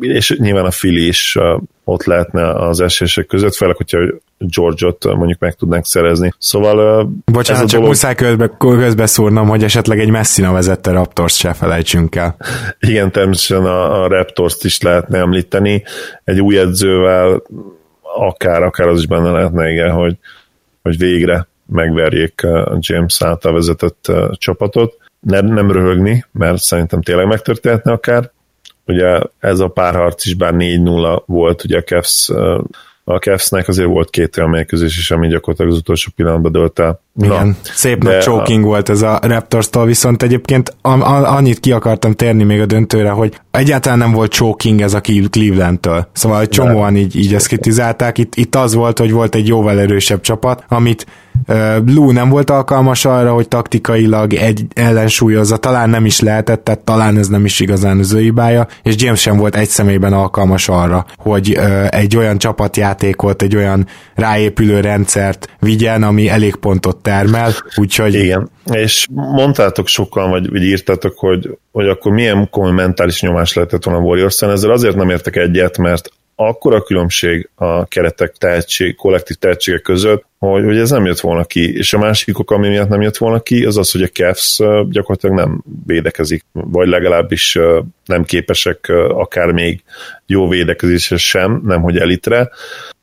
és 0.00 0.36
nyilván 0.38 0.64
a 0.64 0.68
Philly 0.68 1.06
is 1.06 1.38
ott 1.84 2.04
lehetne 2.04 2.52
az 2.52 2.80
esélyesek 2.80 3.26
között, 3.26 3.54
főleg, 3.54 3.76
hogyha 3.76 3.98
George-ot 4.38 5.04
mondjuk 5.04 5.38
meg 5.38 5.54
tudnánk 5.54 5.86
szerezni. 5.86 6.32
Szóval 6.38 7.08
Bocsánat, 7.24 7.62
csak 7.62 7.70
dolog... 7.70 7.88
muszáj 7.88 8.14
közbe, 8.14 8.50
közbeszúrnom, 8.58 9.48
hogy 9.48 9.64
esetleg 9.64 10.00
egy 10.00 10.10
Messina 10.10 10.52
vezette 10.52 10.90
Raptors 10.90 11.36
se 11.36 11.52
felejtsünk 11.52 12.14
el. 12.14 12.36
Igen, 12.80 13.12
természetesen 13.12 13.66
a, 13.66 14.02
a 14.02 14.08
Raptors-t 14.08 14.64
is 14.64 14.80
lehetne 14.80 15.18
említeni. 15.18 15.82
Egy 16.24 16.40
új 16.40 16.58
edzővel 16.58 17.42
akár, 18.16 18.62
akár 18.62 18.88
az 18.88 18.98
is 18.98 19.06
benne 19.06 19.30
lehetne, 19.30 19.70
igen, 19.70 19.90
hogy, 19.90 20.16
hogy 20.82 20.98
végre 20.98 21.46
megverjék 21.66 22.44
a 22.44 22.78
James 22.80 23.22
által 23.22 23.52
vezetett 23.52 24.12
csapatot. 24.32 24.96
Nem, 25.20 25.46
nem 25.46 25.70
röhögni, 25.70 26.24
mert 26.32 26.62
szerintem 26.62 27.02
tényleg 27.02 27.26
megtörténhetne 27.26 27.92
akár. 27.92 28.30
Ugye 28.86 29.20
ez 29.38 29.58
a 29.58 29.68
párharc 29.68 30.24
is 30.24 30.34
bár 30.34 30.54
4-0 30.56 31.22
volt, 31.26 31.64
ugye 31.64 31.78
a 31.78 31.82
Cavs 31.82 32.30
a 33.04 33.18
Cavs-nek 33.18 33.68
azért 33.68 33.88
volt 33.88 34.10
két 34.10 34.36
olyan 34.36 34.50
mérkőzés 34.50 34.98
is, 34.98 35.10
ami 35.10 35.28
gyakorlatilag 35.28 35.72
az 35.72 35.78
utolsó 35.78 36.10
pillanatban 36.16 36.52
dölt 36.52 36.78
el. 36.78 37.00
Igen, 37.20 37.46
Na, 37.46 37.54
szép 37.62 38.02
nagy 38.02 38.18
choking 38.18 38.64
a... 38.64 38.66
volt 38.66 38.88
ez 38.88 39.02
a 39.02 39.18
Raptors-tól, 39.22 39.86
viszont 39.86 40.22
egyébként 40.22 40.76
a, 40.82 40.88
a, 40.88 41.36
annyit 41.36 41.60
ki 41.60 41.72
akartam 41.72 42.12
térni 42.12 42.42
még 42.42 42.60
a 42.60 42.66
döntőre, 42.66 43.10
hogy 43.10 43.40
egyáltalán 43.50 43.98
nem 43.98 44.12
volt 44.12 44.32
choking 44.32 44.80
ez 44.80 44.94
a 44.94 45.00
Cleveland-től. 45.00 46.08
Szóval 46.12 46.40
egy 46.40 46.48
csomóan 46.48 46.96
így, 46.96 47.16
így 47.16 47.34
ezt 47.34 47.46
kritizálták. 47.46 48.18
Itt, 48.18 48.34
itt 48.34 48.54
az 48.54 48.74
volt, 48.74 48.98
hogy 48.98 49.12
volt 49.12 49.34
egy 49.34 49.46
jóval 49.46 49.80
erősebb 49.80 50.20
csapat, 50.20 50.64
amit 50.68 51.06
Lou 51.86 52.10
nem 52.10 52.28
volt 52.28 52.50
alkalmas 52.50 53.04
arra, 53.04 53.32
hogy 53.32 53.48
taktikailag 53.48 54.34
egy 54.34 54.66
ellensúlyozza, 54.74 55.56
talán 55.56 55.90
nem 55.90 56.04
is 56.04 56.20
lehetett, 56.20 56.64
tehát 56.64 56.80
talán 56.80 57.18
ez 57.18 57.28
nem 57.28 57.44
is 57.44 57.60
igazán 57.60 57.98
az 57.98 58.12
ő 58.12 58.20
hibája, 58.20 58.66
és 58.82 58.94
James 58.96 59.20
sem 59.20 59.36
volt 59.36 59.56
egy 59.56 59.68
személyben 59.68 60.12
alkalmas 60.12 60.68
arra, 60.68 61.06
hogy 61.16 61.58
egy 61.88 62.16
olyan 62.16 62.38
csapatjátékot, 62.38 63.42
egy 63.42 63.56
olyan 63.56 63.86
ráépülő 64.14 64.80
rendszert 64.80 65.48
vigyen, 65.58 66.02
ami 66.02 66.28
elég 66.28 66.56
pontot 66.56 66.96
termel, 67.02 67.52
úgyhogy... 67.76 68.14
Igen, 68.14 68.50
és 68.72 69.06
mondtátok 69.10 69.86
sokan, 69.86 70.30
vagy, 70.30 70.50
vagy 70.50 70.62
írtátok, 70.62 71.18
hogy, 71.18 71.58
hogy 71.72 71.88
akkor 71.88 72.12
milyen 72.12 72.50
komoly 72.50 72.72
mentális 72.72 73.20
nyomás 73.20 73.52
lehetett 73.54 73.84
volna 73.84 74.00
a 74.00 74.02
warriors 74.02 74.42
ezzel 74.42 74.70
azért 74.70 74.96
nem 74.96 75.10
értek 75.10 75.36
egyet, 75.36 75.78
mert 75.78 76.10
akkora 76.34 76.82
különbség 76.82 77.48
a 77.54 77.84
keretek 77.84 78.32
tehetség, 78.32 78.94
kollektív 78.94 79.36
tehetségek 79.36 79.82
között, 79.82 80.24
hogy, 80.38 80.64
hogy 80.64 80.76
ez 80.76 80.90
nem 80.90 81.04
jött 81.04 81.20
volna 81.20 81.44
ki. 81.44 81.76
És 81.76 81.92
a 81.92 81.98
másik 81.98 82.38
ok, 82.38 82.50
ami 82.50 82.68
miatt 82.68 82.88
nem 82.88 83.02
jött 83.02 83.16
volna 83.16 83.40
ki, 83.40 83.64
az 83.64 83.76
az, 83.76 83.90
hogy 83.90 84.02
a 84.02 84.06
Cavs 84.06 84.58
gyakorlatilag 84.90 85.36
nem 85.36 85.62
védekezik, 85.86 86.44
vagy 86.52 86.88
legalábbis 86.88 87.58
nem 88.04 88.24
képesek 88.24 88.88
akár 89.08 89.50
még 89.50 89.82
jó 90.26 90.48
védekezésre 90.48 91.16
sem, 91.16 91.60
nem 91.64 91.80
hogy 91.80 91.96
elitre. 91.96 92.50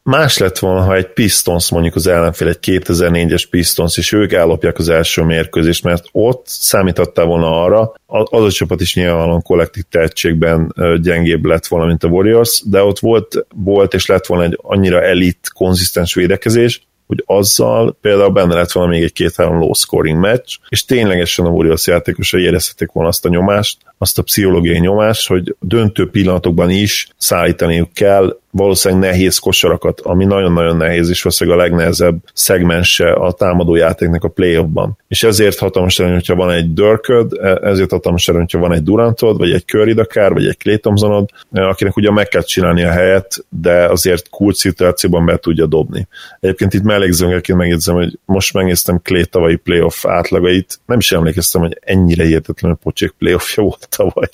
Más 0.09 0.37
lett 0.37 0.59
volna, 0.59 0.81
ha 0.81 0.95
egy 0.95 1.07
Pistons 1.07 1.71
mondjuk 1.71 1.95
az 1.95 2.07
ellenfél, 2.07 2.47
egy 2.47 2.57
2004-es 2.61 3.43
Pistons, 3.49 3.97
és 3.97 4.11
ők 4.11 4.33
ellopják 4.33 4.77
az 4.77 4.89
első 4.89 5.23
mérkőzést, 5.23 5.83
mert 5.83 6.05
ott 6.11 6.43
számítottál 6.47 7.25
volna 7.25 7.63
arra, 7.63 7.93
az 8.05 8.43
a 8.43 8.51
csapat 8.51 8.81
is 8.81 8.95
nyilvánvalóan 8.95 9.41
kollektív 9.41 9.83
tehetségben 9.89 10.73
gyengébb 11.01 11.45
lett 11.45 11.67
volna, 11.67 11.85
mint 11.85 12.03
a 12.03 12.07
Warriors, 12.07 12.61
de 12.65 12.83
ott 12.83 12.99
volt, 12.99 13.45
volt 13.55 13.93
és 13.93 14.05
lett 14.05 14.25
volna 14.25 14.43
egy 14.43 14.59
annyira 14.61 15.01
elit, 15.01 15.51
konzisztens 15.53 16.13
védekezés, 16.13 16.81
hogy 17.07 17.23
azzal 17.25 17.97
például 18.01 18.29
benne 18.29 18.55
lett 18.55 18.71
volna 18.71 18.89
még 18.89 19.03
egy 19.03 19.13
két-három 19.13 19.59
low 19.59 19.73
scoring 19.73 20.19
meccs, 20.19 20.55
és 20.69 20.85
ténylegesen 20.85 21.45
a 21.45 21.49
Warriors 21.49 21.87
játékosai 21.87 22.43
érezhetik 22.43 22.91
volna 22.91 23.09
azt 23.09 23.25
a 23.25 23.29
nyomást, 23.29 23.77
azt 23.97 24.17
a 24.17 24.23
pszichológiai 24.23 24.79
nyomást, 24.79 25.27
hogy 25.27 25.55
döntő 25.59 26.09
pillanatokban 26.09 26.69
is 26.69 27.09
szállítaniuk 27.17 27.93
kell 27.93 28.39
valószínűleg 28.51 29.09
nehéz 29.09 29.37
kosarakat, 29.37 29.99
ami 29.99 30.25
nagyon-nagyon 30.25 30.77
nehéz, 30.77 31.09
és 31.09 31.21
valószínűleg 31.21 31.59
a 31.59 31.61
legnehezebb 31.61 32.17
szegmense 32.33 33.11
a 33.11 33.31
támadó 33.31 33.75
játéknak 33.75 34.23
a 34.23 34.27
playoffban. 34.27 34.97
És 35.07 35.23
ezért 35.23 35.59
hatalmas 35.59 35.99
előny, 35.99 36.13
hogyha 36.13 36.35
van 36.35 36.51
egy 36.51 36.73
Dörköd, 36.73 37.33
e- 37.41 37.59
ezért 37.61 37.91
hatalmas 37.91 38.27
előny, 38.27 38.41
hogyha 38.41 38.59
van 38.59 38.73
egy 38.73 38.83
Durantod, 38.83 39.37
vagy 39.37 39.51
egy 39.51 39.65
Curry 39.65 39.99
akár, 39.99 40.33
vagy 40.33 40.45
egy 40.45 40.57
Clay 40.57 40.79
Thompsonod, 40.79 41.29
e, 41.51 41.67
akinek 41.67 41.95
ugye 41.97 42.11
meg 42.11 42.27
kell 42.27 42.41
csinálni 42.41 42.83
a 42.83 42.91
helyet, 42.91 43.45
de 43.49 43.85
azért 43.85 44.29
kult 44.29 44.55
szituációban 44.55 45.25
be 45.25 45.37
tudja 45.37 45.65
dobni. 45.65 46.07
Egyébként 46.39 46.73
itt 46.73 46.83
mellékzőngeként 46.83 47.57
megjegyzem, 47.57 47.95
hogy 47.95 48.19
most 48.25 48.53
megnéztem 48.53 48.99
Clay 49.03 49.25
tavalyi 49.25 49.55
playoff 49.55 50.05
átlagait, 50.05 50.79
nem 50.85 50.97
is 50.97 51.11
emlékeztem, 51.11 51.61
hogy 51.61 51.77
ennyire 51.81 52.23
hihetetlenül 52.23 52.77
pocsék 52.83 53.13
playoffja 53.17 53.63
volt 53.63 53.87
tavaly. 53.97 54.29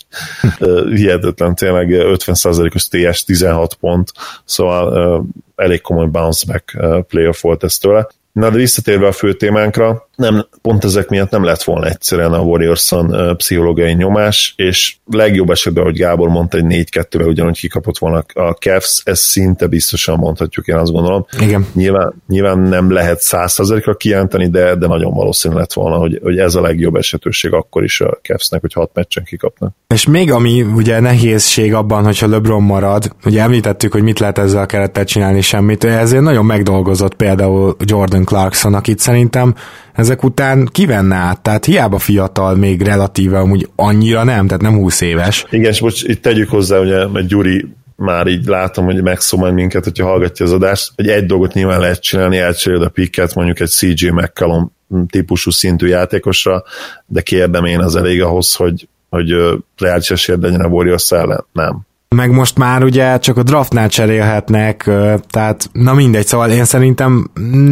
Hihetetlen, 0.99 1.55
tényleg 1.55 1.87
50%-os 1.89 2.87
TS 2.87 3.23
16 3.23 3.73
pont, 3.73 4.04
szóval 4.45 5.25
elég 5.55 5.81
komoly 5.81 6.07
bounce 6.07 6.45
back 6.51 6.73
eh, 6.73 7.01
playoff 7.01 7.41
volt 7.41 7.63
ez 7.63 7.77
tőle. 7.77 8.07
Na 8.31 8.49
de 8.49 8.57
visszatérve 8.57 9.07
a 9.07 9.11
fő 9.11 9.33
témánkra, 9.33 10.04
nem, 10.15 10.47
pont 10.61 10.83
ezek 10.83 11.09
miatt 11.09 11.29
nem 11.29 11.43
lett 11.43 11.63
volna 11.63 11.85
egyszerűen 11.85 12.33
a 12.33 12.39
Warriors-on 12.39 13.37
pszichológiai 13.37 13.93
nyomás, 13.93 14.53
és 14.57 14.95
legjobb 15.05 15.49
esetben, 15.49 15.83
hogy 15.83 15.97
Gábor 15.97 16.29
mondta, 16.29 16.61
hogy 16.61 16.87
4-2-re 16.91 17.25
ugyanúgy 17.25 17.57
kikapott 17.57 17.97
volna 17.97 18.23
a 18.33 18.51
Cavs, 18.51 19.01
ez 19.03 19.19
szinte 19.19 19.67
biztosan 19.67 20.17
mondhatjuk, 20.17 20.67
én 20.67 20.75
azt 20.75 20.91
gondolom. 20.91 21.25
Igen. 21.39 21.67
Nyilván, 21.73 22.13
nyilván 22.27 22.59
nem 22.59 22.91
lehet 22.91 23.19
100%-ra 23.21 23.95
kijelenteni, 23.95 24.49
de, 24.49 24.75
de 24.75 24.87
nagyon 24.87 25.13
valószínű 25.13 25.55
lett 25.55 25.73
volna, 25.73 25.97
hogy, 25.97 26.19
hogy 26.23 26.37
ez 26.37 26.55
a 26.55 26.61
legjobb 26.61 26.95
esetőség 26.95 27.53
akkor 27.53 27.83
is 27.83 28.01
a 28.01 28.19
Cavsnek, 28.21 28.61
hogy 28.61 28.73
hat 28.73 28.91
meccsen 28.93 29.23
kikapnak. 29.23 29.75
És 29.87 30.07
még 30.07 30.31
ami 30.31 30.61
ugye 30.61 30.99
nehézség 30.99 31.73
abban, 31.73 32.03
hogyha 32.03 32.27
LeBron 32.27 32.63
marad, 32.63 33.15
ugye 33.25 33.41
említettük, 33.41 33.91
hogy 33.91 34.03
mit 34.03 34.19
lehet 34.19 34.37
ezzel 34.37 34.61
a 34.61 34.65
kerettel 34.65 35.03
csinálni 35.03 35.41
semmit, 35.41 35.83
ezért 35.83 36.23
nagyon 36.23 36.45
megdolgozott 36.45 37.13
például 37.15 37.75
Jordan 37.85 38.23
Clarkson, 38.25 38.73
akit 38.73 38.99
szerintem 38.99 39.55
ezek 39.95 40.23
után 40.23 40.69
kivenne 40.71 41.15
át, 41.15 41.41
tehát 41.41 41.65
hiába 41.65 41.99
fiatal, 41.99 42.55
még 42.55 42.81
relatíve 42.81 43.37
amúgy 43.37 43.69
annyira 43.75 44.23
nem, 44.23 44.47
tehát 44.47 44.61
nem 44.61 44.75
20 44.75 45.01
éves. 45.01 45.45
Igen, 45.49 45.71
és 45.71 45.79
most 45.79 46.07
itt 46.07 46.21
tegyük 46.21 46.49
hozzá, 46.49 46.79
ugye, 46.79 47.07
mert 47.07 47.27
Gyuri 47.27 47.65
már 47.95 48.27
így 48.27 48.45
látom, 48.45 48.85
hogy 48.85 49.01
megszól 49.01 49.39
majd 49.39 49.53
minket, 49.53 49.83
hogyha 49.83 50.05
hallgatja 50.05 50.45
az 50.45 50.51
adást, 50.51 50.91
hogy 50.95 51.07
egy 51.07 51.25
dolgot 51.25 51.53
nyilván 51.53 51.79
lehet 51.79 52.01
csinálni, 52.01 52.37
elcseréled 52.37 52.85
a 52.85 52.89
picket 52.89 53.35
mondjuk 53.35 53.59
egy 53.59 53.69
CJ 53.69 54.09
McCallum 54.09 54.71
típusú 55.09 55.51
szintű 55.51 55.87
játékosra, 55.87 56.63
de 57.05 57.21
kérdem 57.21 57.65
én 57.65 57.79
az 57.79 57.95
elég 57.95 58.21
ahhoz, 58.21 58.55
hogy, 58.55 58.87
hogy 59.09 59.33
reális 59.77 60.25
legyen 60.25 60.61
a 60.61 60.67
Warriors 60.67 61.11
ellen? 61.11 61.45
Nem 61.53 61.85
meg 62.09 62.31
most 62.31 62.57
már 62.57 62.83
ugye 62.83 63.17
csak 63.17 63.37
a 63.37 63.43
draftnál 63.43 63.89
cserélhetnek, 63.89 64.89
tehát 65.29 65.69
na 65.71 65.93
mindegy, 65.93 66.25
szóval 66.25 66.49
én 66.49 66.65
szerintem 66.65 67.29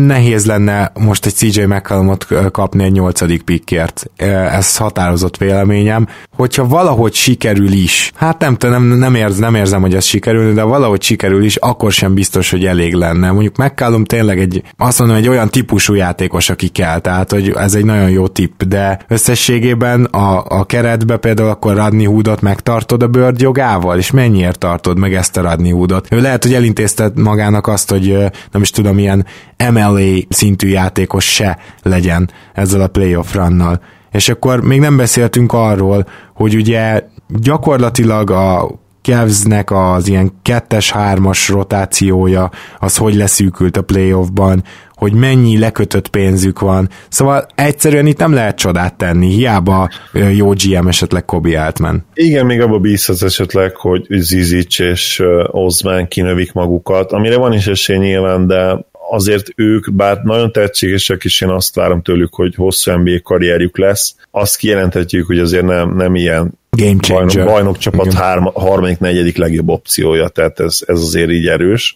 nehéz 0.07 0.45
lenne 0.45 0.91
most 0.99 1.25
egy 1.25 1.33
CJ 1.33 1.61
McCallumot 1.61 2.27
kapni 2.51 2.83
egy 2.83 2.91
nyolcadik 2.91 3.41
pickért, 3.41 4.05
ez 4.51 4.77
határozott 4.77 5.37
véleményem, 5.37 6.07
hogyha 6.35 6.67
valahogy 6.67 7.13
sikerül 7.13 7.71
is, 7.71 8.11
hát 8.15 8.39
nem 8.39 8.55
nem, 8.59 8.83
nem, 8.83 9.15
érz, 9.15 9.37
nem 9.37 9.55
érzem, 9.55 9.81
hogy 9.81 9.95
ez 9.95 10.05
sikerül, 10.05 10.53
de 10.53 10.63
valahogy 10.63 11.01
sikerül 11.01 11.43
is, 11.43 11.55
akkor 11.55 11.91
sem 11.91 12.13
biztos, 12.13 12.51
hogy 12.51 12.65
elég 12.65 12.93
lenne. 12.93 13.31
Mondjuk 13.31 13.57
McCallum 13.57 14.05
tényleg 14.05 14.39
egy, 14.39 14.63
azt 14.77 14.99
mondom, 14.99 15.17
egy 15.17 15.27
olyan 15.27 15.49
típusú 15.49 15.93
játékos, 15.93 16.49
aki 16.49 16.67
kell, 16.67 16.99
tehát 16.99 17.31
hogy 17.31 17.53
ez 17.57 17.75
egy 17.75 17.85
nagyon 17.85 18.09
jó 18.09 18.27
tipp, 18.27 18.61
de 18.63 18.99
összességében 19.07 20.03
a, 20.03 20.43
a 20.47 20.65
keretbe 20.65 21.17
például 21.17 21.49
akkor 21.49 21.75
Radni 21.75 22.05
Hoodot 22.05 22.41
megtartod 22.41 23.03
a 23.03 23.07
bőrd 23.07 23.41
jogával, 23.41 23.97
és 23.97 24.11
mennyi 24.11 24.32
mennyiért 24.33 24.59
tartod 24.59 24.97
meg 24.97 25.13
ezt 25.13 25.37
a 25.37 25.41
Radni 25.41 25.71
Woodot. 25.71 26.07
Ő 26.11 26.21
lehet, 26.21 26.43
hogy 26.43 26.53
elintézte 26.53 27.11
magának 27.15 27.67
azt, 27.67 27.89
hogy 27.89 28.07
nem 28.51 28.61
is 28.61 28.69
tudom, 28.69 28.97
ilyen 28.97 29.25
MLA 29.71 29.99
szintű 30.29 30.67
játékos 30.67 31.33
se 31.33 31.57
legyen 31.81 32.29
ezzel 32.53 32.81
a 32.81 32.87
playoff 32.87 33.33
runnal. 33.33 33.81
És 34.11 34.29
akkor 34.29 34.61
még 34.61 34.79
nem 34.79 34.97
beszéltünk 34.97 35.53
arról, 35.53 36.07
hogy 36.33 36.55
ugye 36.55 37.01
gyakorlatilag 37.27 38.31
a 38.31 38.69
Cavsnek 39.03 39.71
az 39.71 40.07
ilyen 40.07 40.31
kettes-hármas 40.41 41.49
rotációja, 41.49 42.51
az 42.79 42.97
hogy 42.97 43.15
leszűkült 43.15 43.77
a 43.77 43.81
playoffban, 43.81 44.63
hogy 44.95 45.13
mennyi 45.13 45.59
lekötött 45.59 46.07
pénzük 46.07 46.59
van. 46.59 46.89
Szóval 47.09 47.45
egyszerűen 47.55 48.05
itt 48.05 48.17
nem 48.17 48.33
lehet 48.33 48.55
csodát 48.55 48.95
tenni, 48.95 49.27
hiába 49.27 49.89
jó 50.35 50.49
GM 50.49 50.87
esetleg 50.87 51.25
Kobi 51.25 51.55
Altman. 51.55 52.05
Igen, 52.13 52.45
még 52.45 52.61
abba 52.61 52.79
bízhatsz 52.79 53.21
esetleg, 53.21 53.75
hogy 53.75 54.05
Zizic 54.09 54.79
és 54.79 55.23
Ozman 55.47 56.07
kinövik 56.07 56.53
magukat, 56.53 57.11
amire 57.11 57.37
van 57.37 57.53
is 57.53 57.67
esély 57.67 57.97
nyilván, 57.97 58.47
de 58.47 58.85
azért 59.09 59.47
ők, 59.55 59.93
bár 59.93 60.17
nagyon 60.23 60.51
tehetségesek, 60.51 61.23
és 61.23 61.41
én 61.41 61.49
azt 61.49 61.75
várom 61.75 62.01
tőlük, 62.01 62.33
hogy 62.33 62.55
hosszú 62.55 62.91
NBA 62.91 63.21
karrierjük 63.23 63.77
lesz, 63.77 64.15
azt 64.31 64.57
kijelenthetjük, 64.57 65.27
hogy 65.27 65.39
azért 65.39 65.65
nem, 65.65 65.95
nem 65.95 66.15
ilyen 66.15 66.61
Game 66.75 66.99
changer. 66.99 67.45
Bajnok, 67.45 67.77
csapat 67.77 68.13
hárma, 68.13 68.51
harmadik, 68.55 68.99
negyedik 68.99 69.37
legjobb 69.37 69.69
opciója, 69.69 70.27
tehát 70.27 70.59
ez, 70.59 70.79
ez 70.85 70.99
azért 70.99 71.29
így 71.29 71.47
erős. 71.47 71.95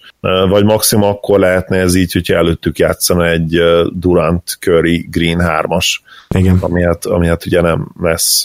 Vagy 0.50 0.64
maximum 0.64 1.10
akkor 1.10 1.40
lehetne 1.40 1.78
ez 1.78 1.96
így, 1.96 2.12
hogyha 2.12 2.36
előttük 2.36 2.78
játszana 2.78 3.28
egy 3.28 3.62
Durant, 3.94 4.58
Curry, 4.60 5.08
Green 5.12 5.40
hármas, 5.40 6.04
Igen. 6.36 6.58
Ami, 6.60 6.84
hát, 6.84 7.06
ami 7.06 7.28
hát 7.28 7.46
ugye 7.46 7.62
nem 7.62 7.88
lesz 8.02 8.44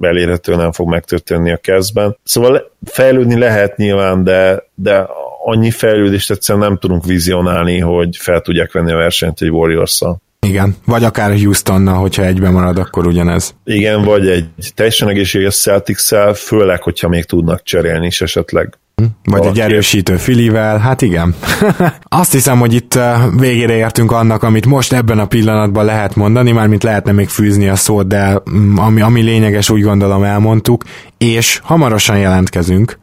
elérhető, 0.00 0.56
nem 0.56 0.72
fog 0.72 0.88
megtörténni 0.88 1.52
a 1.52 1.56
kezdben. 1.56 2.16
Szóval 2.24 2.70
fejlődni 2.84 3.38
lehet 3.38 3.76
nyilván, 3.76 4.24
de, 4.24 4.68
de 4.74 5.06
annyi 5.44 5.70
fejlődést 5.70 6.30
egyszerűen 6.30 6.64
nem 6.64 6.78
tudunk 6.78 7.04
vizionálni, 7.04 7.78
hogy 7.78 8.16
fel 8.16 8.40
tudják 8.40 8.72
venni 8.72 8.92
a 8.92 8.96
versenyt 8.96 9.40
egy 9.40 9.50
Warriors-szal. 9.50 10.20
Igen, 10.46 10.76
vagy 10.84 11.04
akár 11.04 11.38
Houstonnal, 11.38 11.94
hogyha 11.94 12.24
egyben 12.24 12.52
marad, 12.52 12.78
akkor 12.78 13.06
ugyanez. 13.06 13.54
Igen, 13.64 14.04
vagy 14.04 14.28
egy 14.28 14.48
teljesen 14.74 15.08
egészséges 15.08 15.56
celtics 15.56 16.08
főleg, 16.34 16.82
hogyha 16.82 17.08
még 17.08 17.24
tudnak 17.24 17.62
cserélni 17.62 18.06
is 18.06 18.20
esetleg. 18.20 18.78
Hm? 18.94 19.04
Vagy 19.24 19.38
Valaki. 19.38 19.60
egy 19.60 19.70
erősítő 19.70 20.16
Filivel, 20.16 20.78
hát 20.78 21.02
igen. 21.02 21.34
Azt 22.20 22.32
hiszem, 22.32 22.58
hogy 22.58 22.74
itt 22.74 22.98
végére 23.38 23.76
értünk 23.76 24.12
annak, 24.12 24.42
amit 24.42 24.66
most 24.66 24.92
ebben 24.92 25.18
a 25.18 25.26
pillanatban 25.26 25.84
lehet 25.84 26.14
mondani, 26.14 26.52
mármint 26.52 26.82
lehetne 26.82 27.12
még 27.12 27.28
fűzni 27.28 27.68
a 27.68 27.76
szót, 27.76 28.06
de 28.06 28.42
mm, 28.50 28.76
ami, 28.76 29.00
ami 29.00 29.20
lényeges, 29.20 29.70
úgy 29.70 29.82
gondolom 29.82 30.22
elmondtuk, 30.22 30.84
és 31.18 31.60
hamarosan 31.62 32.18
jelentkezünk 32.18 32.98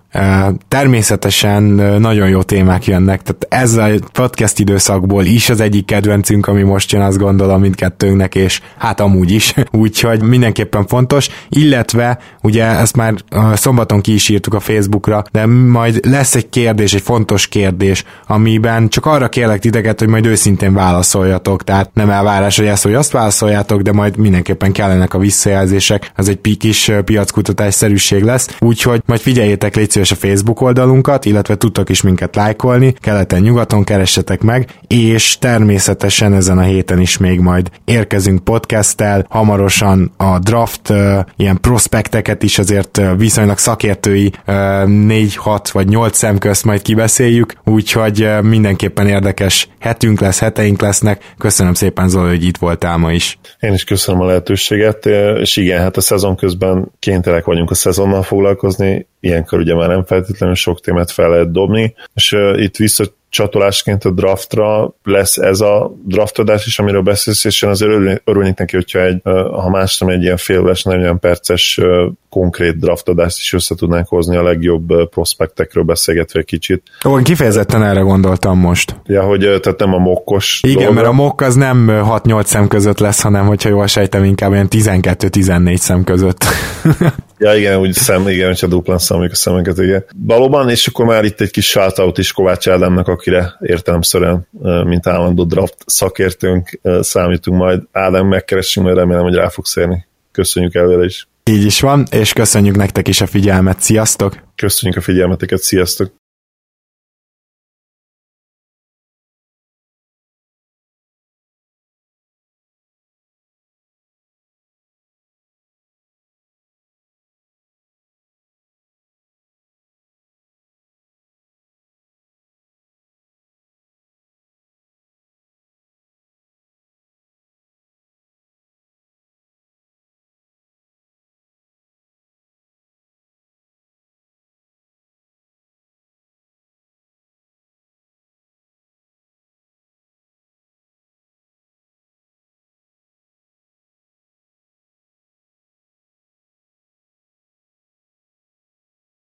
Természetesen 0.67 1.63
nagyon 1.99 2.29
jó 2.29 2.41
témák 2.41 2.85
jönnek, 2.85 3.21
tehát 3.21 3.47
ez 3.49 3.73
a 3.75 3.87
podcast 4.13 4.59
időszakból 4.59 5.23
is 5.23 5.49
az 5.49 5.59
egyik 5.59 5.85
kedvencünk, 5.85 6.47
ami 6.47 6.61
most 6.61 6.91
jön, 6.91 7.01
azt 7.01 7.17
gondolom 7.17 7.61
mindkettőnknek, 7.61 8.35
és 8.35 8.61
hát 8.77 8.99
amúgy 8.99 9.31
is, 9.31 9.53
úgyhogy 9.71 10.21
mindenképpen 10.21 10.87
fontos, 10.87 11.29
illetve 11.49 12.19
ugye 12.41 12.65
ezt 12.65 12.95
már 12.95 13.13
szombaton 13.53 14.01
ki 14.01 14.13
is 14.13 14.29
írtuk 14.29 14.53
a 14.53 14.59
Facebookra, 14.59 15.23
de 15.31 15.45
majd 15.45 16.05
lesz 16.05 16.35
egy 16.35 16.49
kérdés, 16.49 16.93
egy 16.93 17.01
fontos 17.01 17.47
kérdés, 17.47 18.03
amiben 18.27 18.87
csak 18.87 19.05
arra 19.05 19.29
kérlek 19.29 19.59
titeket, 19.59 19.99
hogy 19.99 20.07
majd 20.07 20.25
őszintén 20.25 20.73
válaszoljatok, 20.73 21.63
tehát 21.63 21.89
nem 21.93 22.09
elvárás, 22.09 22.57
hogy 22.57 22.67
ezt, 22.67 22.83
hogy 22.83 22.93
azt 22.93 23.11
válaszoljátok, 23.11 23.81
de 23.81 23.91
majd 23.91 24.17
mindenképpen 24.17 24.71
kellenek 24.71 25.13
a 25.13 25.17
visszajelzések, 25.19 26.11
az 26.15 26.29
egy 26.29 26.57
kis 26.57 26.91
piackutatás 27.05 27.73
szerűség 27.73 28.23
lesz, 28.23 28.57
úgyhogy 28.59 29.01
majd 29.05 29.19
figyeljétek 29.19 29.75
légy 29.75 29.89
szíves 30.05 30.23
a 30.23 30.27
Facebook 30.27 30.61
oldalunkat, 30.61 31.25
illetve 31.25 31.55
tudtok 31.55 31.89
is 31.89 32.01
minket 32.01 32.35
lájkolni, 32.35 32.93
keleten-nyugaton 32.99 33.83
keressetek 33.83 34.41
meg, 34.41 34.79
és 34.87 35.37
természetesen 35.37 36.33
ezen 36.33 36.57
a 36.57 36.61
héten 36.61 36.99
is 36.99 37.17
még 37.17 37.39
majd 37.39 37.69
érkezünk 37.85 38.43
podcasttel, 38.43 39.25
hamarosan 39.29 40.11
a 40.17 40.39
draft 40.39 40.93
ilyen 41.35 41.59
prospekteket 41.61 42.43
is 42.43 42.57
azért 42.59 43.01
viszonylag 43.17 43.57
szakértői 43.57 44.31
uh, 44.47 44.85
4, 44.85 45.35
6 45.35 45.69
vagy 45.69 45.87
8 45.87 46.17
szemközt 46.17 46.63
majd 46.63 46.81
kibeszéljük, 46.81 47.53
úgyhogy 47.63 48.29
mindenképpen 48.41 49.07
érdekes 49.07 49.69
hetünk 49.79 50.19
lesz, 50.19 50.39
heteink 50.39 50.81
lesznek. 50.81 51.33
Köszönöm 51.37 51.73
szépen 51.73 52.09
Zoli, 52.09 52.29
hogy 52.29 52.45
itt 52.45 52.57
voltál 52.57 52.97
ma 52.97 53.11
is. 53.11 53.39
Én 53.59 53.73
is 53.73 53.83
köszönöm 53.83 54.21
a 54.21 54.25
lehetőséget, 54.25 55.05
és 55.39 55.57
igen, 55.57 55.81
hát 55.81 55.97
a 55.97 56.01
szezon 56.01 56.35
közben 56.35 56.91
kénytelenek 56.99 57.45
vagyunk 57.45 57.71
a 57.71 57.75
szezonnal 57.75 58.23
foglalkozni, 58.23 59.07
ilyenkor 59.25 59.59
ugye 59.59 59.75
már 59.75 59.87
nem 59.87 60.05
feltétlenül 60.05 60.55
sok 60.55 60.81
témát 60.81 61.11
fel 61.11 61.29
lehet 61.29 61.51
dobni, 61.51 61.95
és 62.13 62.31
uh, 62.31 62.61
itt 62.61 62.75
vissza 62.75 63.05
csatolásként 63.35 64.03
a 64.03 64.11
draftra 64.11 64.95
lesz 65.03 65.37
ez 65.37 65.59
a 65.59 65.95
draftadás 66.05 66.65
is, 66.65 66.79
amiről 66.79 67.01
beszélsz, 67.01 67.45
és 67.45 67.61
én 67.61 67.69
azért 67.69 68.21
örülnék 68.23 68.57
neki, 68.57 68.75
hogyha 68.75 68.99
egy, 68.99 69.21
ha 69.51 69.69
más 69.69 69.97
nem 69.97 70.09
egy 70.09 70.21
ilyen 70.21 70.37
féles, 70.37 70.83
nagyon 70.83 71.19
perces 71.19 71.79
konkrét 72.29 72.79
draftadást 72.79 73.37
is 73.37 73.53
össze 73.53 73.75
tudnánk 73.75 74.07
hozni 74.07 74.35
a 74.35 74.43
legjobb 74.43 75.09
prospektekről 75.09 75.83
beszélgetve 75.83 76.39
egy 76.39 76.45
kicsit. 76.45 76.83
Ó, 77.05 77.15
kifejezetten 77.15 77.83
erre 77.83 77.99
gondoltam 77.99 78.59
most. 78.59 78.95
Ja, 79.05 79.23
hogy 79.23 79.39
tehát 79.39 79.79
nem 79.79 79.93
a 79.93 79.97
mokkos 79.97 80.59
Igen, 80.63 80.75
dolga. 80.75 80.93
mert 80.93 81.07
a 81.07 81.11
mokk 81.11 81.41
az 81.41 81.55
nem 81.55 81.87
6-8 81.89 82.43
szem 82.43 82.67
között 82.67 82.99
lesz, 82.99 83.21
hanem 83.21 83.45
hogyha 83.45 83.69
jól 83.69 83.87
sejtem, 83.87 84.23
inkább 84.23 84.51
ilyen 84.51 84.67
12-14 84.71 85.75
szem 85.75 86.03
között. 86.03 86.43
Ja, 87.37 87.55
igen, 87.55 87.79
úgy 87.79 87.93
szem, 87.93 88.27
igen, 88.27 88.47
hogyha 88.47 88.67
duplán 88.67 88.97
számoljuk 88.97 89.31
a 89.31 89.35
szemeket, 89.35 89.77
igen. 89.77 90.05
Valóban, 90.25 90.69
és 90.69 90.87
akkor 90.87 91.05
már 91.05 91.23
itt 91.23 91.41
egy 91.41 91.51
kis 91.51 91.69
shoutout 91.69 92.17
is 92.17 92.31
Kovács 92.31 92.67
Ádámnak, 92.67 93.07
akire 93.07 93.55
értelemszerűen, 93.61 94.47
mint 94.85 95.07
állandó 95.07 95.43
draft 95.43 95.75
szakértőnk 95.85 96.79
számítunk 96.99 97.57
majd. 97.57 97.81
Ádám, 97.91 98.27
megkeressünk, 98.27 98.85
majd 98.85 98.97
remélem, 98.97 99.23
hogy 99.23 99.35
rá 99.35 99.49
fogsz 99.49 99.75
érni. 99.75 100.05
Köszönjük 100.31 100.75
előre 100.75 101.05
is. 101.05 101.27
Így 101.43 101.65
is 101.65 101.79
van, 101.79 102.05
és 102.11 102.33
köszönjük 102.33 102.75
nektek 102.75 103.07
is 103.07 103.21
a 103.21 103.25
figyelmet. 103.25 103.81
Sziasztok! 103.81 104.43
Köszönjük 104.55 104.97
a 104.97 105.01
figyelmeteket, 105.01 105.59
sziasztok! 105.59 106.13